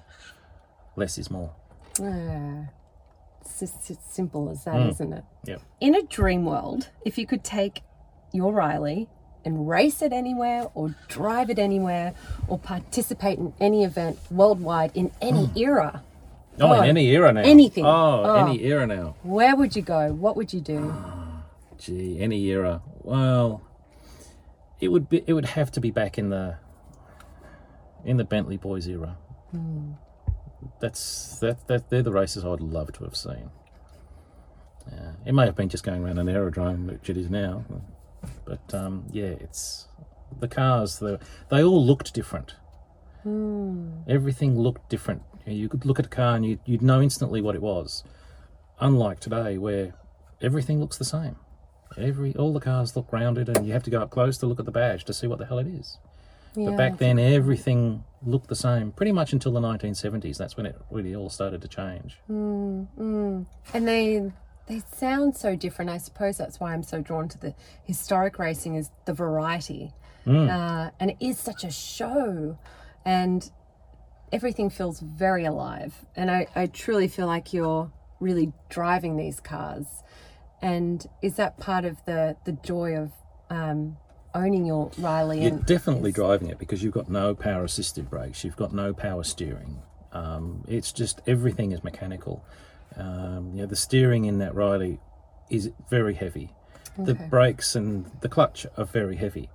Less 0.97 1.19
is 1.19 1.31
more. 1.31 1.51
Ah, 2.01 2.69
it's 3.41 3.61
just 3.61 3.91
as 3.91 3.99
simple 4.09 4.49
as 4.51 4.65
that, 4.65 4.75
Mm. 4.75 5.01
not 5.09 5.19
it? 5.19 5.25
Yep. 5.45 5.61
In 5.81 5.95
a 5.95 6.03
dream 6.03 6.45
world, 6.45 6.89
if 7.05 7.17
you 7.19 7.27
could 7.27 7.45
take 7.45 7.83
your 8.33 8.53
Riley 8.53 9.09
and 9.45 9.69
race 9.69 10.03
it 10.03 10.13
anywhere 10.13 10.69
or 10.75 10.95
drive 11.09 11.49
it 11.51 11.59
anywhere 11.59 12.13
or 12.49 12.59
participate 12.59 13.39
in 13.39 13.53
any 13.61 13.85
event 13.85 14.19
worldwide 14.31 14.91
in 14.95 15.11
any 15.21 15.51
era, 15.55 16.03
Oh, 16.61 16.73
in 16.81 16.89
any 16.89 17.09
era 17.11 17.33
now. 17.33 17.41
anything. 17.43 17.85
Oh, 17.85 18.23
Oh. 18.25 18.35
any 18.47 18.63
era 18.65 18.87
now. 18.87 19.15
where 19.23 19.55
would 19.57 19.77
you 19.77 19.83
go? 19.83 20.13
What 20.13 20.37
would 20.37 20.53
you 20.53 20.61
do? 20.61 20.95
Gee, 21.79 22.19
any 22.21 22.43
era. 22.47 22.81
Well, 23.03 23.63
it 24.81 24.89
would 24.89 25.09
be. 25.09 25.23
It 25.27 25.33
would 25.35 25.45
have 25.45 25.71
to 25.73 25.81
be 25.81 25.91
back 25.91 26.19
in 26.19 26.31
the 26.31 26.57
in 28.05 28.17
the 28.17 28.25
Bentley 28.25 28.57
Boys 28.57 28.87
era. 28.89 29.17
That's 30.81 31.39
that. 31.41 31.67
That 31.69 31.91
they're 31.91 32.03
the 32.03 32.13
races 32.13 32.45
I'd 32.45 32.61
love 32.61 32.93
to 32.95 33.05
have 33.05 33.17
seen. 33.17 33.51
Yeah, 34.91 35.13
it 35.27 35.33
may 35.35 35.45
have 35.47 35.57
been 35.57 35.69
just 35.69 35.85
going 35.85 36.03
around 36.05 36.19
an 36.19 36.29
aerodrome, 36.29 36.87
which 36.87 37.11
it 37.11 37.17
is 37.17 37.29
now, 37.29 37.65
but 38.45 38.73
um, 38.73 39.05
yeah, 39.11 39.25
it's 39.41 39.89
the 40.39 40.47
cars. 40.49 40.99
The, 41.01 41.19
they 41.51 41.63
all 41.63 41.85
looked 41.85 42.15
different. 42.15 42.55
Everything 44.07 44.57
looked 44.57 44.89
different. 44.89 45.23
You, 45.47 45.69
could 45.69 45.85
look 45.85 45.99
at 45.99 46.07
a 46.07 46.09
car 46.09 46.37
and 46.37 46.45
you, 46.45 46.59
you'd 46.65 46.83
know 46.83 47.01
instantly 47.01 47.41
what 47.41 47.55
it 47.55 47.63
was. 47.63 48.03
Unlike 48.81 49.21
today, 49.21 49.59
where 49.59 49.95
everything 50.41 50.81
looks 50.81 50.99
the 50.99 51.05
same. 51.05 51.37
Every 51.97 52.35
all 52.35 52.53
the 52.53 52.61
cars 52.61 52.95
look 52.97 53.13
rounded, 53.13 53.49
and 53.49 53.67
you 53.67 53.73
have 53.73 53.85
to 53.85 53.91
go 53.91 54.03
up 54.03 54.11
close 54.11 54.37
to 54.39 54.47
look 54.47 54.59
at 54.59 54.67
the 54.67 54.73
badge 54.73 55.05
to 55.05 55.15
see 55.15 55.27
what 55.27 55.39
the 55.39 55.47
hell 55.47 55.59
it 55.59 55.67
is. 55.67 55.99
Yeah. 56.55 56.71
But 56.71 56.77
back 56.77 56.99
then, 56.99 57.19
everything 57.19 58.05
looked 58.23 58.49
the 58.49 58.57
same, 58.57 58.93
pretty 58.93 59.13
much 59.13 59.33
until 59.33 59.53
the 59.53 59.61
1970s. 59.61 60.37
That's 60.37 60.57
when 60.57 60.67
it 60.67 60.77
really 60.91 61.15
all 61.15 61.31
started 61.31 61.63
to 61.63 61.69
change. 61.69 62.19
Mm, 62.31 62.87
mm. 62.99 63.47
and 63.73 63.89
they 63.89 64.33
they 64.67 64.83
sound 64.95 65.37
so 65.37 65.55
different. 65.55 65.91
I 65.91 65.99
suppose 65.99 66.37
that's 66.37 66.59
why 66.59 66.73
I'm 66.73 66.83
so 66.83 67.01
drawn 67.01 67.29
to 67.29 67.39
the 67.39 67.55
historic 67.85 68.39
racing 68.39 68.75
is 68.75 68.91
the 69.05 69.15
variety, 69.15 69.93
mm. 70.27 70.51
uh, 70.51 70.91
and 70.99 71.13
it 71.13 71.17
is 71.21 71.39
such 71.39 71.63
a 71.63 71.71
show, 71.71 72.59
and 73.05 73.51
everything 74.33 74.71
feels 74.71 75.01
very 75.01 75.45
alive. 75.45 76.05
And 76.15 76.31
I, 76.31 76.47
I 76.55 76.67
truly 76.67 77.09
feel 77.09 77.27
like 77.27 77.53
you're 77.53 77.91
really 78.21 78.53
driving 78.69 79.17
these 79.17 79.41
cars, 79.41 79.87
and 80.63 81.07
is 81.23 81.37
that 81.37 81.59
part 81.59 81.85
of 81.85 82.05
the 82.07 82.37
the 82.45 82.53
joy 82.53 82.97
of 82.97 83.13
um, 83.51 83.97
owning 84.35 84.67
your 84.67 84.91
Riley? 84.99 85.43
You're 85.43 85.53
and 85.53 85.67
definitely 85.67 86.13
driving 86.13 86.49
it 86.49 86.59
because 86.59 86.83
you've 86.83 86.95
got 86.95 87.09
no 87.09 87.35
power 87.35 87.65
assisted 87.65 88.11
brakes, 88.11 88.45
you've 88.45 88.57
got 88.57 88.73
no 88.73 88.93
power 88.93 89.23
steering. 89.25 89.83
Um, 90.13 90.65
it's 90.67 90.93
just 90.93 91.21
everything 91.27 91.73
is 91.73 91.85
mechanical. 91.85 92.45
Um, 92.97 93.51
you 93.53 93.61
know, 93.61 93.67
the 93.67 93.77
steering 93.77 94.25
in 94.25 94.39
that 94.39 94.55
Riley 94.55 94.99
is 95.51 95.71
very 95.91 96.15
heavy. 96.15 96.53
The 96.99 97.15
brakes 97.15 97.77
and 97.77 98.11
the 98.23 98.29
clutch 98.29 98.67
are 98.79 98.87
very 98.87 99.17
heavy. 99.17 99.51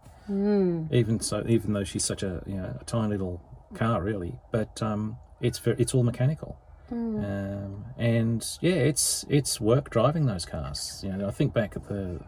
Even 0.94 1.20
so, 1.20 1.44
even 1.48 1.74
though 1.74 1.84
she's 1.84 2.06
such 2.06 2.22
a 2.22 2.44
you 2.46 2.56
know 2.56 2.78
a 2.80 2.84
tiny 2.84 3.10
little 3.10 3.42
car, 3.74 4.02
really, 4.02 4.40
but 4.52 4.82
um, 4.82 5.18
it's 5.40 5.60
very, 5.60 5.78
it's 5.80 5.94
all 5.94 6.04
mechanical. 6.04 6.58
Um, 6.92 7.86
and 7.98 8.46
yeah, 8.60 8.74
it's 8.74 9.26
it's 9.30 9.62
work 9.62 9.90
driving 9.90 10.26
those 10.26 10.46
cars. 10.46 11.02
You 11.04 11.14
know, 11.14 11.28
I 11.28 11.32
think 11.32 11.54
back 11.54 11.78
at 11.78 11.88
the 11.88 12.20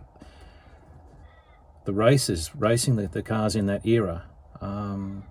the 1.86 1.94
races, 1.94 2.56
racing 2.56 2.96
the, 2.96 3.08
the 3.08 3.22
cars 3.22 3.58
in 3.58 3.66
that 3.66 3.86
era, 3.86 4.24
um, 4.62 5.26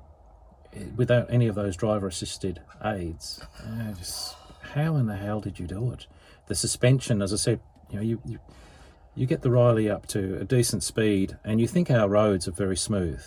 without 0.97 1.33
any 1.33 1.47
of 1.47 1.54
those 1.54 1.76
driver 1.76 2.07
assisted 2.07 2.61
aids. 2.85 3.40
uh, 3.64 3.92
just, 3.92 4.37
how 4.61 4.97
in 4.97 5.07
the 5.07 5.16
hell 5.16 5.40
did 5.40 5.59
you 5.59 5.66
do 5.66 5.92
it? 5.92 6.07
The 6.49 6.54
suspension, 6.54 7.23
as 7.23 7.33
I 7.33 7.37
said, 7.37 7.61
you 7.90 7.97
know, 7.97 8.02
you, 8.02 8.21
you 8.26 8.38
you 9.14 9.26
get 9.26 9.42
the 9.42 9.50
Riley 9.50 9.90
up 9.90 10.07
to 10.09 10.38
a 10.40 10.45
decent 10.45 10.83
speed, 10.83 11.37
and 11.45 11.61
you 11.61 11.66
think 11.66 11.90
our 11.90 12.09
roads 12.09 12.49
are 12.49 12.52
very 12.52 12.76
smooth. 12.76 13.23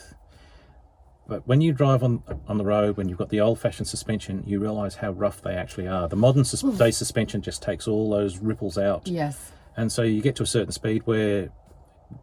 But 1.27 1.47
when 1.47 1.59
you 1.61 1.71
drive 1.73 2.03
on 2.03 2.21
on 2.47 2.57
the 2.57 2.63
road, 2.65 2.97
when 2.97 3.09
you've 3.09 3.17
got 3.17 3.29
the 3.29 3.41
old-fashioned 3.41 3.87
suspension, 3.87 4.43
you 4.45 4.59
realise 4.59 4.95
how 4.95 5.11
rough 5.11 5.41
they 5.41 5.55
actually 5.55 5.87
are. 5.87 6.07
The 6.07 6.15
modern 6.15 6.43
sus- 6.45 6.61
day 6.77 6.91
suspension 6.91 7.41
just 7.41 7.61
takes 7.63 7.87
all 7.87 8.09
those 8.11 8.37
ripples 8.37 8.77
out, 8.77 9.07
yes, 9.07 9.51
and 9.75 9.91
so 9.91 10.03
you 10.03 10.21
get 10.21 10.35
to 10.37 10.43
a 10.43 10.47
certain 10.47 10.71
speed 10.71 11.01
where 11.05 11.49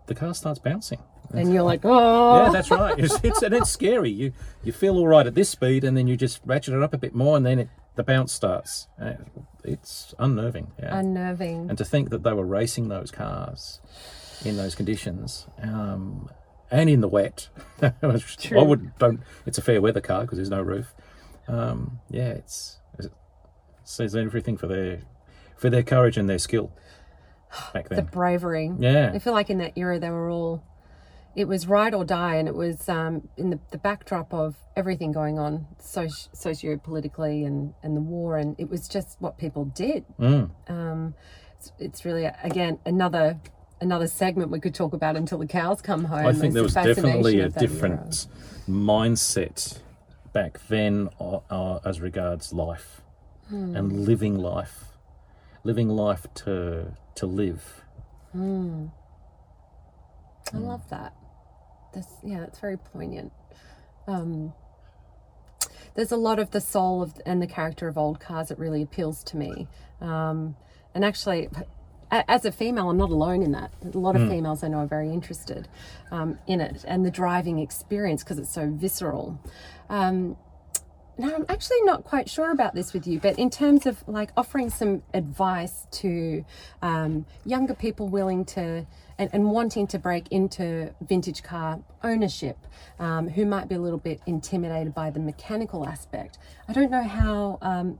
the 0.06 0.14
car 0.14 0.34
starts 0.34 0.60
bouncing. 0.60 1.00
and 1.34 1.52
you're 1.52 1.62
like, 1.64 1.80
oh, 1.84 2.44
Yeah, 2.44 2.50
that's 2.52 2.70
right. 2.70 2.96
It's, 2.98 3.18
it's 3.24 3.42
and 3.42 3.52
it's 3.54 3.70
scary. 3.70 4.10
You 4.10 4.32
you 4.62 4.70
feel 4.72 4.96
all 4.96 5.08
right 5.08 5.26
at 5.26 5.34
this 5.34 5.48
speed, 5.48 5.82
and 5.84 5.96
then 5.96 6.06
you 6.06 6.16
just 6.16 6.40
ratchet 6.44 6.74
it 6.74 6.82
up 6.82 6.94
a 6.94 6.98
bit 6.98 7.14
more, 7.14 7.36
and 7.36 7.44
then 7.44 7.58
it, 7.58 7.68
the 7.96 8.04
bounce 8.04 8.32
starts. 8.32 8.86
Uh, 9.00 9.14
It's 9.64 10.14
unnerving. 10.18 10.72
Yeah. 10.78 10.98
unnerving. 10.98 11.68
and 11.70 11.76
to 11.78 11.84
think 11.84 12.10
that 12.10 12.22
they 12.22 12.32
were 12.32 12.46
racing 12.46 12.88
those 12.88 13.10
cars 13.10 13.80
in 14.44 14.56
those 14.56 14.74
conditions, 14.76 15.46
um, 15.62 16.28
and 16.72 16.90
in 16.90 17.00
the 17.00 17.08
wet. 17.08 17.48
I 17.82 17.92
True. 18.18 18.64
would 18.64 18.98
don't. 18.98 19.20
It's 19.46 19.58
a 19.58 19.62
fair 19.62 19.80
weather 19.80 20.00
car 20.00 20.22
because 20.22 20.38
there's 20.38 20.50
no 20.50 20.62
roof. 20.62 20.92
Um, 21.46 22.00
yeah, 22.10 22.30
it's 22.30 22.78
it 22.98 23.12
says 23.84 24.16
everything 24.16 24.56
for 24.56 24.66
their 24.66 25.02
for 25.56 25.70
their 25.70 25.82
courage 25.84 26.16
and 26.16 26.28
their 26.28 26.38
skill 26.38 26.72
back 27.72 27.88
then. 27.88 27.96
the 27.96 28.02
bravery. 28.02 28.72
Yeah. 28.78 29.12
I 29.14 29.18
feel 29.20 29.32
like 29.34 29.50
in 29.50 29.58
that 29.58 29.72
era 29.76 29.98
they 30.00 30.10
were 30.10 30.30
all 30.30 30.64
it 31.34 31.48
was 31.48 31.66
ride 31.66 31.94
or 31.94 32.04
die 32.04 32.34
and 32.34 32.46
it 32.46 32.54
was 32.54 32.88
um, 32.90 33.26
in 33.38 33.48
the, 33.48 33.58
the 33.70 33.78
backdrop 33.78 34.34
of 34.34 34.54
everything 34.76 35.12
going 35.12 35.38
on 35.38 35.66
soci- 35.80 36.28
socio-politically 36.36 37.42
and, 37.44 37.72
and 37.82 37.96
the 37.96 38.02
war 38.02 38.36
and 38.36 38.54
it 38.58 38.68
was 38.68 38.86
just 38.86 39.16
what 39.18 39.38
people 39.38 39.64
did 39.64 40.04
Mm. 40.20 40.50
um, 40.68 41.14
it's, 41.56 41.72
it's 41.78 42.04
really 42.04 42.26
again 42.42 42.78
another 42.84 43.40
another 43.82 44.06
segment 44.06 44.50
we 44.50 44.60
could 44.60 44.74
talk 44.74 44.92
about 44.92 45.16
until 45.16 45.38
the 45.38 45.46
cows 45.46 45.82
come 45.82 46.04
home 46.04 46.26
I 46.26 46.32
think 46.32 46.54
there 46.54 46.62
was 46.62 46.74
definitely 46.74 47.40
a 47.40 47.48
that 47.48 47.62
era. 47.62 47.68
different 47.68 48.26
mindset 48.68 49.78
back 50.32 50.58
then 50.68 51.08
uh, 51.20 51.38
uh, 51.50 51.80
as 51.84 52.00
regards 52.00 52.52
life 52.52 53.00
Hmm. 53.48 53.76
and 53.76 54.06
living 54.06 54.38
life, 54.38 54.84
living 55.64 55.88
life 55.90 56.26
to 56.36 56.92
to 57.16 57.26
live. 57.26 57.82
I 58.34 58.38
love 60.56 60.88
that. 60.90 61.12
That's 61.92 62.08
yeah, 62.22 62.40
that's 62.40 62.58
very 62.60 62.78
poignant. 62.78 63.32
Um, 64.06 64.54
there's 65.94 66.12
a 66.12 66.16
lot 66.16 66.38
of 66.38 66.52
the 66.52 66.60
soul 66.60 67.02
of 67.02 67.20
and 67.26 67.42
the 67.42 67.46
character 67.46 67.88
of 67.88 67.98
old 67.98 68.20
cars 68.20 68.48
that 68.48 68.58
really 68.58 68.82
appeals 68.82 69.22
to 69.24 69.36
me. 69.36 69.66
Um, 70.00 70.56
and 70.94 71.04
actually, 71.04 71.48
as 72.12 72.44
a 72.44 72.52
female, 72.52 72.90
I'm 72.90 72.98
not 72.98 73.10
alone 73.10 73.42
in 73.42 73.52
that. 73.52 73.72
A 73.94 73.98
lot 73.98 74.16
of 74.16 74.28
females 74.28 74.62
I 74.62 74.68
know 74.68 74.78
are 74.78 74.86
very 74.86 75.10
interested 75.10 75.68
um, 76.10 76.38
in 76.46 76.60
it 76.60 76.84
and 76.86 77.04
the 77.04 77.10
driving 77.10 77.58
experience 77.58 78.22
because 78.22 78.38
it's 78.38 78.52
so 78.52 78.68
visceral. 78.70 79.40
Um, 79.88 80.36
now, 81.18 81.34
I'm 81.34 81.44
actually 81.48 81.82
not 81.82 82.04
quite 82.04 82.28
sure 82.28 82.50
about 82.50 82.74
this 82.74 82.92
with 82.94 83.06
you, 83.06 83.20
but 83.20 83.38
in 83.38 83.50
terms 83.50 83.84
of 83.86 84.02
like 84.08 84.30
offering 84.36 84.70
some 84.70 85.02
advice 85.12 85.86
to 85.92 86.44
um, 86.80 87.26
younger 87.44 87.74
people 87.74 88.08
willing 88.08 88.46
to 88.46 88.86
and, 89.18 89.30
and 89.32 89.50
wanting 89.50 89.86
to 89.88 89.98
break 89.98 90.28
into 90.32 90.94
vintage 91.02 91.42
car 91.42 91.80
ownership, 92.02 92.56
um, 92.98 93.28
who 93.28 93.44
might 93.44 93.68
be 93.68 93.74
a 93.74 93.80
little 93.80 93.98
bit 93.98 94.20
intimidated 94.26 94.94
by 94.94 95.10
the 95.10 95.20
mechanical 95.20 95.86
aspect. 95.86 96.38
I 96.66 96.72
don't 96.72 96.90
know 96.90 97.04
how 97.04 97.58
um, 97.60 97.98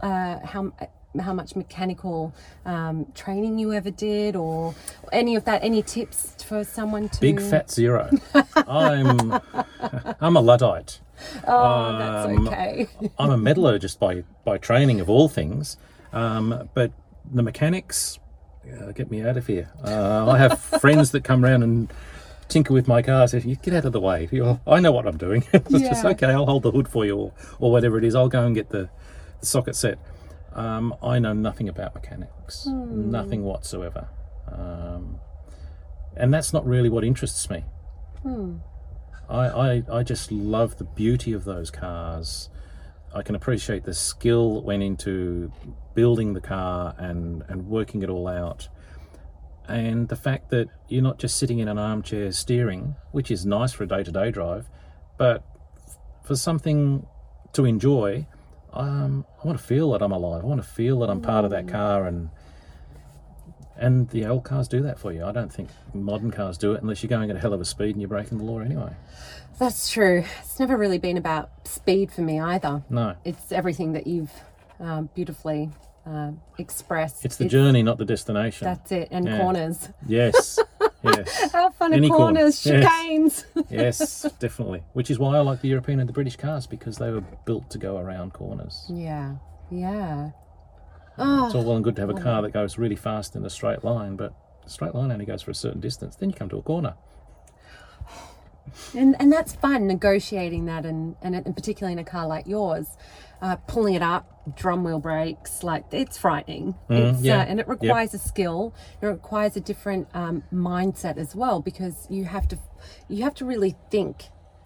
uh, 0.00 0.44
how 0.44 0.72
how 1.20 1.32
much 1.32 1.54
mechanical 1.56 2.34
um, 2.64 3.06
training 3.14 3.58
you 3.58 3.72
ever 3.72 3.90
did, 3.90 4.36
or 4.36 4.74
any 5.12 5.36
of 5.36 5.44
that. 5.44 5.62
Any 5.62 5.82
tips 5.82 6.42
for 6.42 6.64
someone 6.64 7.08
to 7.10 7.20
Big 7.20 7.40
fat 7.40 7.70
zero. 7.70 8.10
I'm 8.56 9.32
I'm 10.20 10.36
a 10.36 10.40
luddite. 10.40 11.00
Oh, 11.46 11.98
that's 11.98 12.26
um, 12.38 12.48
okay. 12.48 12.88
I'm 13.18 13.30
a 13.30 13.36
metallurgist 13.36 14.00
by 14.00 14.24
by 14.44 14.58
training 14.58 15.00
of 15.00 15.08
all 15.10 15.28
things, 15.28 15.76
um, 16.12 16.68
but 16.74 16.92
the 17.32 17.42
mechanics 17.42 18.18
uh, 18.80 18.92
get 18.92 19.10
me 19.10 19.22
out 19.22 19.36
of 19.36 19.46
here. 19.46 19.70
Uh, 19.84 20.28
I 20.30 20.38
have 20.38 20.58
friends 20.80 21.10
that 21.12 21.24
come 21.24 21.44
around 21.44 21.62
and 21.62 21.92
tinker 22.48 22.74
with 22.74 22.88
my 22.88 23.02
cars. 23.02 23.34
If 23.34 23.44
you 23.44 23.56
get 23.56 23.74
out 23.74 23.84
of 23.84 23.92
the 23.92 24.00
way, 24.00 24.28
You're- 24.30 24.58
I 24.66 24.80
know 24.80 24.92
what 24.92 25.06
I'm 25.06 25.16
doing. 25.16 25.44
it's 25.52 25.70
just 25.70 26.04
okay. 26.04 26.28
I'll 26.28 26.46
hold 26.46 26.62
the 26.62 26.70
hood 26.70 26.88
for 26.88 27.04
you, 27.04 27.16
or, 27.16 27.32
or 27.58 27.70
whatever 27.70 27.98
it 27.98 28.04
is. 28.04 28.14
I'll 28.14 28.28
go 28.28 28.44
and 28.44 28.54
get 28.54 28.70
the, 28.70 28.88
the 29.40 29.46
socket 29.46 29.76
set. 29.76 29.98
Um, 30.54 30.94
I 31.02 31.18
know 31.18 31.32
nothing 31.32 31.68
about 31.68 31.94
mechanics, 31.94 32.66
nothing 32.66 33.44
whatsoever. 33.44 34.08
Um, 34.50 35.18
and 36.16 36.32
that's 36.32 36.52
not 36.52 36.66
really 36.66 36.88
what 36.88 37.04
interests 37.04 37.48
me. 37.48 37.64
I, 39.28 39.46
I, 39.46 39.82
I 39.90 40.02
just 40.02 40.30
love 40.30 40.76
the 40.78 40.84
beauty 40.84 41.32
of 41.32 41.44
those 41.44 41.70
cars. 41.70 42.50
I 43.14 43.22
can 43.22 43.34
appreciate 43.34 43.84
the 43.84 43.94
skill 43.94 44.54
that 44.54 44.64
went 44.64 44.82
into 44.82 45.52
building 45.94 46.34
the 46.34 46.40
car 46.40 46.94
and, 46.98 47.42
and 47.48 47.66
working 47.66 48.02
it 48.02 48.08
all 48.08 48.28
out. 48.28 48.68
And 49.68 50.08
the 50.08 50.16
fact 50.16 50.50
that 50.50 50.68
you're 50.88 51.02
not 51.02 51.18
just 51.18 51.36
sitting 51.36 51.58
in 51.60 51.68
an 51.68 51.78
armchair 51.78 52.32
steering, 52.32 52.96
which 53.12 53.30
is 53.30 53.46
nice 53.46 53.72
for 53.72 53.84
a 53.84 53.86
day 53.86 54.02
to 54.02 54.10
day 54.10 54.30
drive, 54.30 54.68
but 55.18 55.44
for 56.24 56.36
something 56.36 57.06
to 57.52 57.64
enjoy, 57.64 58.26
um, 58.72 59.24
I 59.42 59.46
want 59.46 59.58
to 59.58 59.64
feel 59.64 59.90
that 59.92 60.02
I'm 60.02 60.12
alive. 60.12 60.42
I 60.42 60.46
want 60.46 60.62
to 60.62 60.68
feel 60.68 60.98
that 61.00 61.10
I'm 61.10 61.20
part 61.20 61.44
of 61.44 61.50
that 61.50 61.68
car 61.68 62.06
and 62.06 62.30
and 63.76 64.08
the 64.10 64.26
old 64.26 64.44
cars 64.44 64.68
do 64.68 64.80
that 64.82 64.98
for 64.98 65.12
you. 65.12 65.24
I 65.24 65.32
don't 65.32 65.52
think 65.52 65.68
modern 65.92 66.30
cars 66.30 66.56
do 66.56 66.72
it 66.74 66.82
unless 66.82 67.02
you're 67.02 67.08
going 67.08 67.30
at 67.30 67.36
a 67.36 67.40
hell 67.40 67.52
of 67.52 67.60
a 67.60 67.64
speed 67.64 67.90
and 67.90 68.00
you're 68.00 68.08
breaking 68.08 68.38
the 68.38 68.44
law 68.44 68.60
anyway. 68.60 68.92
That's 69.58 69.90
true. 69.90 70.24
It's 70.40 70.60
never 70.60 70.76
really 70.76 70.98
been 70.98 71.16
about 71.16 71.50
speed 71.66 72.12
for 72.12 72.20
me 72.20 72.38
either. 72.38 72.82
No. 72.90 73.16
It's 73.24 73.50
everything 73.50 73.92
that 73.92 74.06
you've 74.06 74.30
um, 74.78 75.08
beautifully 75.14 75.70
um 76.04 76.40
expressed. 76.58 77.24
It's 77.24 77.36
the 77.36 77.46
journey, 77.48 77.82
not 77.82 77.96
the 77.98 78.04
destination. 78.04 78.64
That's 78.66 78.90
it. 78.92 79.08
And 79.10 79.26
Yeah. 79.26 79.38
corners. 79.38 79.88
Yes. 80.06 80.58
Yes. 81.04 81.52
How 81.52 81.70
fun 81.70 81.92
Any 81.92 82.08
corners, 82.08 82.64
Yes. 82.64 82.84
chicanes. 82.84 83.44
yes, 83.70 84.26
definitely. 84.38 84.82
Which 84.92 85.10
is 85.10 85.18
why 85.18 85.36
I 85.36 85.40
like 85.40 85.60
the 85.60 85.68
European 85.68 86.00
and 86.00 86.08
the 86.08 86.12
British 86.12 86.36
cars 86.36 86.66
because 86.66 86.98
they 86.98 87.10
were 87.10 87.24
built 87.44 87.70
to 87.70 87.78
go 87.78 87.98
around 87.98 88.32
corners. 88.32 88.86
yeah. 88.88 89.36
Yeah. 89.70 90.30
It's 91.18 91.54
all 91.54 91.64
well 91.64 91.76
and 91.76 91.84
good 91.84 91.96
to 91.96 92.02
have 92.02 92.10
a 92.10 92.14
oh. 92.14 92.22
car 92.22 92.42
that 92.42 92.52
goes 92.52 92.78
really 92.78 92.96
fast 92.96 93.36
in 93.36 93.44
a 93.44 93.50
straight 93.50 93.84
line, 93.84 94.16
but 94.16 94.34
a 94.64 94.68
straight 94.70 94.94
line 94.94 95.10
only 95.10 95.24
goes 95.24 95.42
for 95.42 95.50
a 95.50 95.54
certain 95.54 95.80
distance. 95.80 96.16
Then 96.16 96.30
you 96.30 96.34
come 96.34 96.48
to 96.50 96.58
a 96.58 96.62
corner. 96.62 96.94
And 98.96 99.16
and 99.20 99.32
that's 99.32 99.54
fun 99.54 99.86
negotiating 99.86 100.66
that 100.66 100.84
and 100.86 101.16
and, 101.22 101.34
and 101.34 101.54
particularly 101.56 101.92
in 101.92 101.98
a 101.98 102.04
car 102.04 102.26
like 102.26 102.46
yours, 102.46 102.86
uh, 103.40 103.56
pulling 103.66 103.94
it 103.94 104.02
up, 104.02 104.56
drum 104.56 104.84
wheel 104.84 104.98
brakes, 104.98 105.62
like 105.62 105.84
it's 105.90 106.16
frightening. 106.16 106.74
it's 106.88 107.20
Mm, 107.20 107.24
yeah. 107.24 107.38
uh, 107.38 107.44
and 107.44 107.60
it 107.60 107.68
requires 107.68 108.14
a 108.14 108.18
skill. 108.18 108.74
It 109.00 109.06
requires 109.06 109.56
a 109.56 109.60
different 109.60 110.08
um, 110.14 110.42
mindset 110.52 111.16
as 111.16 111.34
well 111.34 111.60
because 111.60 112.06
you 112.08 112.24
have 112.24 112.48
to 112.48 112.58
you 113.08 113.24
have 113.24 113.34
to 113.36 113.44
really 113.44 113.76
think 113.90 114.24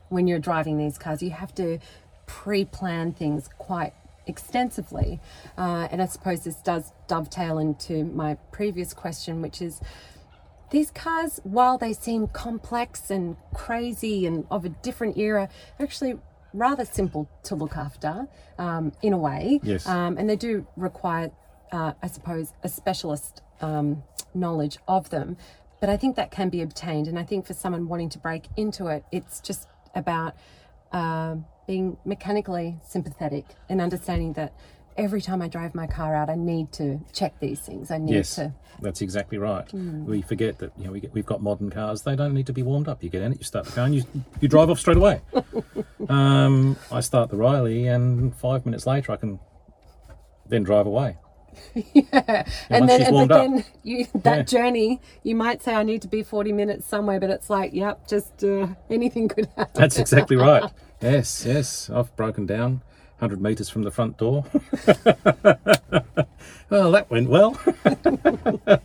when 0.09 0.27
you're 0.27 0.39
driving 0.39 0.79
these 0.79 0.99
cars. 0.99 1.23
You 1.23 1.31
have 1.31 1.55
to 1.57 1.79
pre-plan 2.27 3.13
things 3.13 3.49
quite 3.59 3.93
extensively. 4.27 5.21
Uh, 5.57 5.89
and 5.91 6.03
I 6.03 6.07
suppose 6.07 6.45
this 6.45 6.57
does 6.57 6.93
dovetail 7.09 7.59
into 7.59 8.05
my 8.05 8.35
previous 8.53 8.93
question, 8.93 9.41
which 9.41 9.63
is 9.63 9.81
these 10.71 10.91
cars, 10.91 11.41
while 11.45 11.79
they 11.79 11.93
seem 11.93 12.29
complex 12.29 13.11
and 13.11 13.37
crazy 13.55 14.27
and 14.27 14.47
of 14.51 14.65
a 14.65 14.69
different 14.69 15.17
era, 15.17 15.49
are 15.79 15.85
actually 15.85 16.19
rather 16.53 16.85
simple 16.85 17.29
to 17.45 17.55
look 17.55 17.77
after 17.77 18.27
um, 18.59 18.93
in 19.03 19.13
a 19.13 19.19
way. 19.19 19.61
Yes. 19.63 19.87
Um, 19.87 20.17
and 20.19 20.29
they 20.29 20.37
do 20.37 20.67
require, 20.77 21.31
uh, 21.73 21.93
I 22.03 22.07
suppose, 22.09 22.53
a 22.63 22.69
specialist 22.69 23.43
um, 23.61 24.03
knowledge 24.35 24.79
of 24.89 25.11
them. 25.11 25.37
But 25.81 25.91
I 25.91 25.97
think 25.97 26.17
that 26.17 26.31
can 26.31 26.49
be 26.49 26.63
obtained. 26.63 27.07
And 27.07 27.19
I 27.19 27.23
think 27.23 27.47
for 27.47 27.55
someone 27.55 27.89
wanting 27.89 28.09
to 28.11 28.19
break 28.19 28.47
into 28.57 28.87
it, 28.87 29.05
it's 29.13 29.41
just 29.41 29.69
about 29.95 30.35
um 30.93 31.45
being 31.67 31.97
mechanically 32.05 32.79
sympathetic 32.85 33.45
and 33.69 33.81
understanding 33.81 34.35
that 34.35 34.53
every 34.97 35.21
time 35.21 35.43
I 35.43 35.49
drive 35.49 35.75
my 35.75 35.87
car 35.87 36.15
out, 36.15 36.29
I 36.31 36.35
need 36.35 36.73
to 36.73 37.01
check 37.13 37.39
these 37.41 37.61
things. 37.61 37.91
I 37.91 37.99
need 37.99 38.15
Yes, 38.15 38.35
to. 38.37 38.53
that's 38.81 39.01
exactly 39.01 39.39
right. 39.39 39.71
We 39.73 40.23
forget 40.23 40.59
that 40.59 40.73
you 40.79 40.85
know 40.87 40.93
we 40.93 41.01
get, 41.01 41.13
we've 41.13 41.27
got 41.27 41.43
modern 41.43 41.71
cars. 41.71 42.03
They 42.03 42.17
don't 42.17 42.35
need 42.35 42.47
to 42.47 42.53
be 42.53 42.63
warmed 42.63 42.89
up. 42.89 43.03
You 43.03 43.11
get 43.11 43.23
in 43.23 43.33
it, 43.33 43.39
you 43.39 43.45
start 43.45 43.67
the 43.67 43.73
car, 43.73 43.85
and 43.85 43.95
you 43.95 44.05
you 44.41 44.49
drive 44.49 44.71
off 44.71 44.79
straight 44.79 44.97
away. 44.97 45.21
um, 46.09 46.77
I 46.91 47.01
start 47.01 47.31
the 47.31 47.37
Riley, 47.37 47.87
and 47.87 48.35
five 48.37 48.65
minutes 48.65 48.87
later, 48.87 49.13
I 49.13 49.17
can 49.17 49.39
then 50.49 50.63
drive 50.63 50.87
away. 50.87 51.17
Yeah, 51.95 52.45
and 52.69 52.81
once 52.87 52.93
then, 52.93 53.15
and, 53.15 53.29
but 53.29 53.31
up. 53.35 53.43
then 53.43 53.65
you, 53.83 54.07
that 54.23 54.37
Yeah. 54.37 54.43
journey, 54.43 55.01
you 55.23 55.35
might 55.35 55.63
say, 55.63 55.75
I 55.75 55.83
need 55.85 56.03
to 56.03 56.09
be 56.09 56.23
40 56.23 56.53
minutes 56.53 56.87
somewhere, 56.87 57.19
but 57.19 57.31
it's 57.31 57.49
like, 57.49 57.73
yep, 57.73 58.07
just 58.07 58.45
uh, 58.45 58.69
anything 58.91 59.29
could 59.29 59.47
happen. 59.57 59.73
That's 59.75 59.99
exactly 59.99 60.37
right. 60.37 60.71
Yes, 61.01 61.45
yes. 61.47 61.89
I've 61.89 62.15
broken 62.15 62.45
down 62.45 62.83
100 63.19 63.41
metres 63.41 63.69
from 63.69 63.83
the 63.83 63.91
front 63.91 64.19
door. 64.19 64.45
well, 66.71 66.93
that 66.93 67.11
went 67.11 67.29
well. 67.29 67.59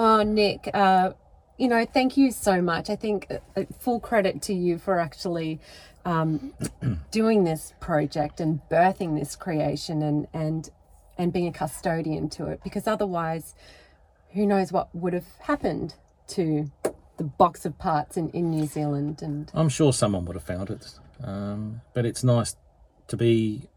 Oh, 0.00 0.22
Nick, 0.22 0.70
uh, 0.74 1.10
you 1.56 1.66
know, 1.66 1.84
thank 1.84 2.16
you 2.16 2.30
so 2.30 2.62
much. 2.62 2.88
I 2.88 2.94
think 2.94 3.26
uh, 3.32 3.38
uh, 3.56 3.64
full 3.80 3.98
credit 3.98 4.40
to 4.42 4.54
you 4.54 4.78
for 4.78 5.00
actually 5.00 5.58
um, 6.04 6.54
doing 7.10 7.42
this 7.42 7.74
project 7.80 8.38
and 8.38 8.60
birthing 8.70 9.18
this 9.18 9.34
creation 9.34 10.00
and, 10.02 10.28
and, 10.32 10.70
and 11.18 11.32
being 11.32 11.48
a 11.48 11.52
custodian 11.52 12.28
to 12.30 12.46
it, 12.46 12.60
because 12.62 12.86
otherwise, 12.86 13.56
who 14.34 14.46
knows 14.46 14.70
what 14.70 14.94
would 14.94 15.14
have 15.14 15.26
happened 15.40 15.96
to 16.28 16.70
the 17.16 17.24
box 17.24 17.66
of 17.66 17.76
parts 17.76 18.16
in, 18.16 18.30
in 18.30 18.52
New 18.52 18.66
Zealand 18.66 19.20
and 19.20 19.50
I'm 19.52 19.68
sure 19.68 19.92
someone 19.92 20.26
would 20.26 20.36
have 20.36 20.44
found 20.44 20.70
it. 20.70 20.94
Um, 21.22 21.80
but 21.94 22.04
it's 22.06 22.22
nice 22.24 22.56
to 23.08 23.16
be 23.16 23.68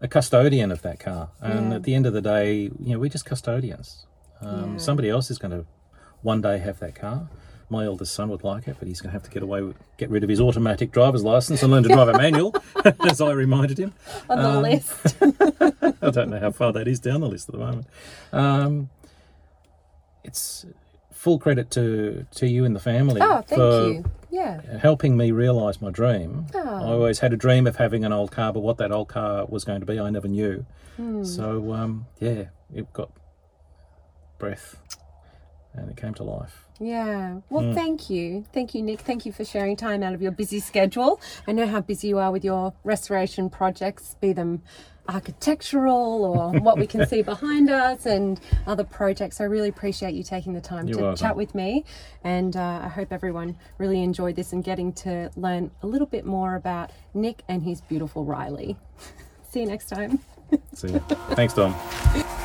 a 0.00 0.08
custodian 0.08 0.70
of 0.70 0.82
that 0.82 1.00
car. 1.00 1.30
And 1.40 1.70
Yeah. 1.70 1.76
at 1.76 1.82
the 1.84 1.94
end 1.94 2.06
of 2.06 2.12
the 2.12 2.20
day, 2.20 2.62
you 2.78 2.92
know, 2.92 2.98
we're 2.98 3.08
just 3.10 3.24
custodians. 3.24 4.06
Um, 4.40 4.72
Yeah. 4.72 4.78
Somebody 4.78 5.08
else 5.10 5.30
is 5.30 5.38
going 5.38 5.52
to 5.52 5.66
one 6.22 6.40
day 6.40 6.58
have 6.58 6.78
that 6.80 6.94
car. 6.94 7.28
My 7.70 7.84
eldest 7.86 8.14
son 8.14 8.28
would 8.28 8.44
like 8.44 8.68
it, 8.68 8.76
but 8.78 8.86
he's 8.88 9.00
going 9.00 9.08
to 9.10 9.14
have 9.14 9.22
to 9.22 9.30
get 9.30 9.42
away, 9.42 9.62
with, 9.62 9.76
get 9.96 10.10
rid 10.10 10.22
of 10.22 10.28
his 10.28 10.40
automatic 10.40 10.92
driver's 10.92 11.24
license 11.24 11.62
and 11.62 11.72
learn 11.72 11.82
to 11.82 11.88
drive 11.88 12.08
a 12.08 12.18
manual, 12.18 12.54
as 13.08 13.20
I 13.20 13.32
reminded 13.32 13.78
him. 13.78 13.92
on 14.28 14.38
the 14.42 14.48
Um, 14.50 14.62
list. 14.62 15.16
I 16.02 16.10
don't 16.10 16.28
know 16.30 16.38
how 16.40 16.50
far 16.52 16.72
that 16.74 16.86
is 16.86 17.00
down 17.00 17.22
the 17.22 17.28
list 17.28 17.48
at 17.48 17.52
the 17.54 17.58
moment. 17.60 17.86
Um, 18.32 18.90
it's 20.22 20.66
full 21.14 21.38
credit 21.38 21.70
to 21.70 22.26
to 22.34 22.46
you 22.46 22.64
and 22.64 22.74
the 22.76 22.80
family 22.80 23.20
Oh, 23.22 23.40
thank 23.46 23.48
for 23.60 23.88
you. 23.88 24.04
Yeah. 24.30 24.60
helping 24.78 25.16
me 25.16 25.30
realise 25.30 25.80
my 25.80 25.90
dream. 25.90 26.46
Oh. 26.54 26.58
I 26.60 26.82
always 26.92 27.20
had 27.20 27.32
a 27.32 27.36
dream 27.36 27.66
of 27.66 27.76
having 27.76 28.04
an 28.04 28.12
old 28.12 28.30
car, 28.32 28.52
but 28.52 28.60
what 28.60 28.76
that 28.78 28.90
old 28.92 29.08
car 29.08 29.46
was 29.46 29.64
going 29.64 29.80
to 29.80 29.86
be, 29.86 29.98
I 30.00 30.10
never 30.10 30.28
knew. 30.28 30.66
Hmm. 30.96 31.22
So 31.24 31.72
um, 31.72 32.06
yeah, 32.20 32.46
it 32.74 32.92
got 32.92 33.10
breath, 34.38 34.76
and 35.72 35.90
it 35.90 35.96
came 35.96 36.14
to 36.14 36.24
life. 36.24 36.66
Yeah. 36.80 37.38
Well, 37.50 37.62
Mm. 37.62 37.74
thank 37.74 38.10
you. 38.10 38.44
Thank 38.52 38.74
you, 38.74 38.82
Nick. 38.82 39.00
Thank 39.00 39.24
you 39.24 39.32
for 39.32 39.44
sharing 39.44 39.76
time 39.76 40.02
out 40.02 40.12
of 40.14 40.20
your 40.20 40.32
busy 40.32 40.58
schedule. 40.58 41.20
I 41.46 41.52
know 41.52 41.66
how 41.66 41.80
busy 41.80 42.08
you 42.08 42.18
are 42.18 42.32
with 42.32 42.44
your 42.44 42.74
restoration 42.82 43.48
projects, 43.48 44.16
be 44.20 44.32
them 44.32 44.62
architectural 45.08 46.24
or 46.24 46.50
what 46.60 46.78
we 46.78 46.86
can 46.86 47.06
see 47.06 47.22
behind 47.22 47.70
us 47.70 48.06
and 48.06 48.40
other 48.66 48.84
projects. 48.84 49.40
I 49.40 49.44
really 49.44 49.68
appreciate 49.68 50.14
you 50.14 50.22
taking 50.22 50.52
the 50.52 50.60
time 50.60 50.86
You're 50.86 50.98
to 50.98 51.04
welcome. 51.04 51.18
chat 51.18 51.36
with 51.36 51.54
me. 51.54 51.84
And 52.22 52.56
uh, 52.56 52.80
I 52.84 52.88
hope 52.88 53.12
everyone 53.12 53.56
really 53.78 54.02
enjoyed 54.02 54.36
this 54.36 54.52
and 54.52 54.62
getting 54.64 54.92
to 54.94 55.30
learn 55.36 55.70
a 55.82 55.86
little 55.86 56.06
bit 56.06 56.24
more 56.24 56.54
about 56.54 56.90
Nick 57.12 57.42
and 57.48 57.62
his 57.62 57.80
beautiful 57.80 58.24
Riley. 58.24 58.76
See 59.50 59.60
you 59.60 59.66
next 59.66 59.88
time. 59.88 60.20
So 60.74 60.88
yeah. 60.88 60.98
thanks, 61.34 61.54
Dom. 61.54 61.74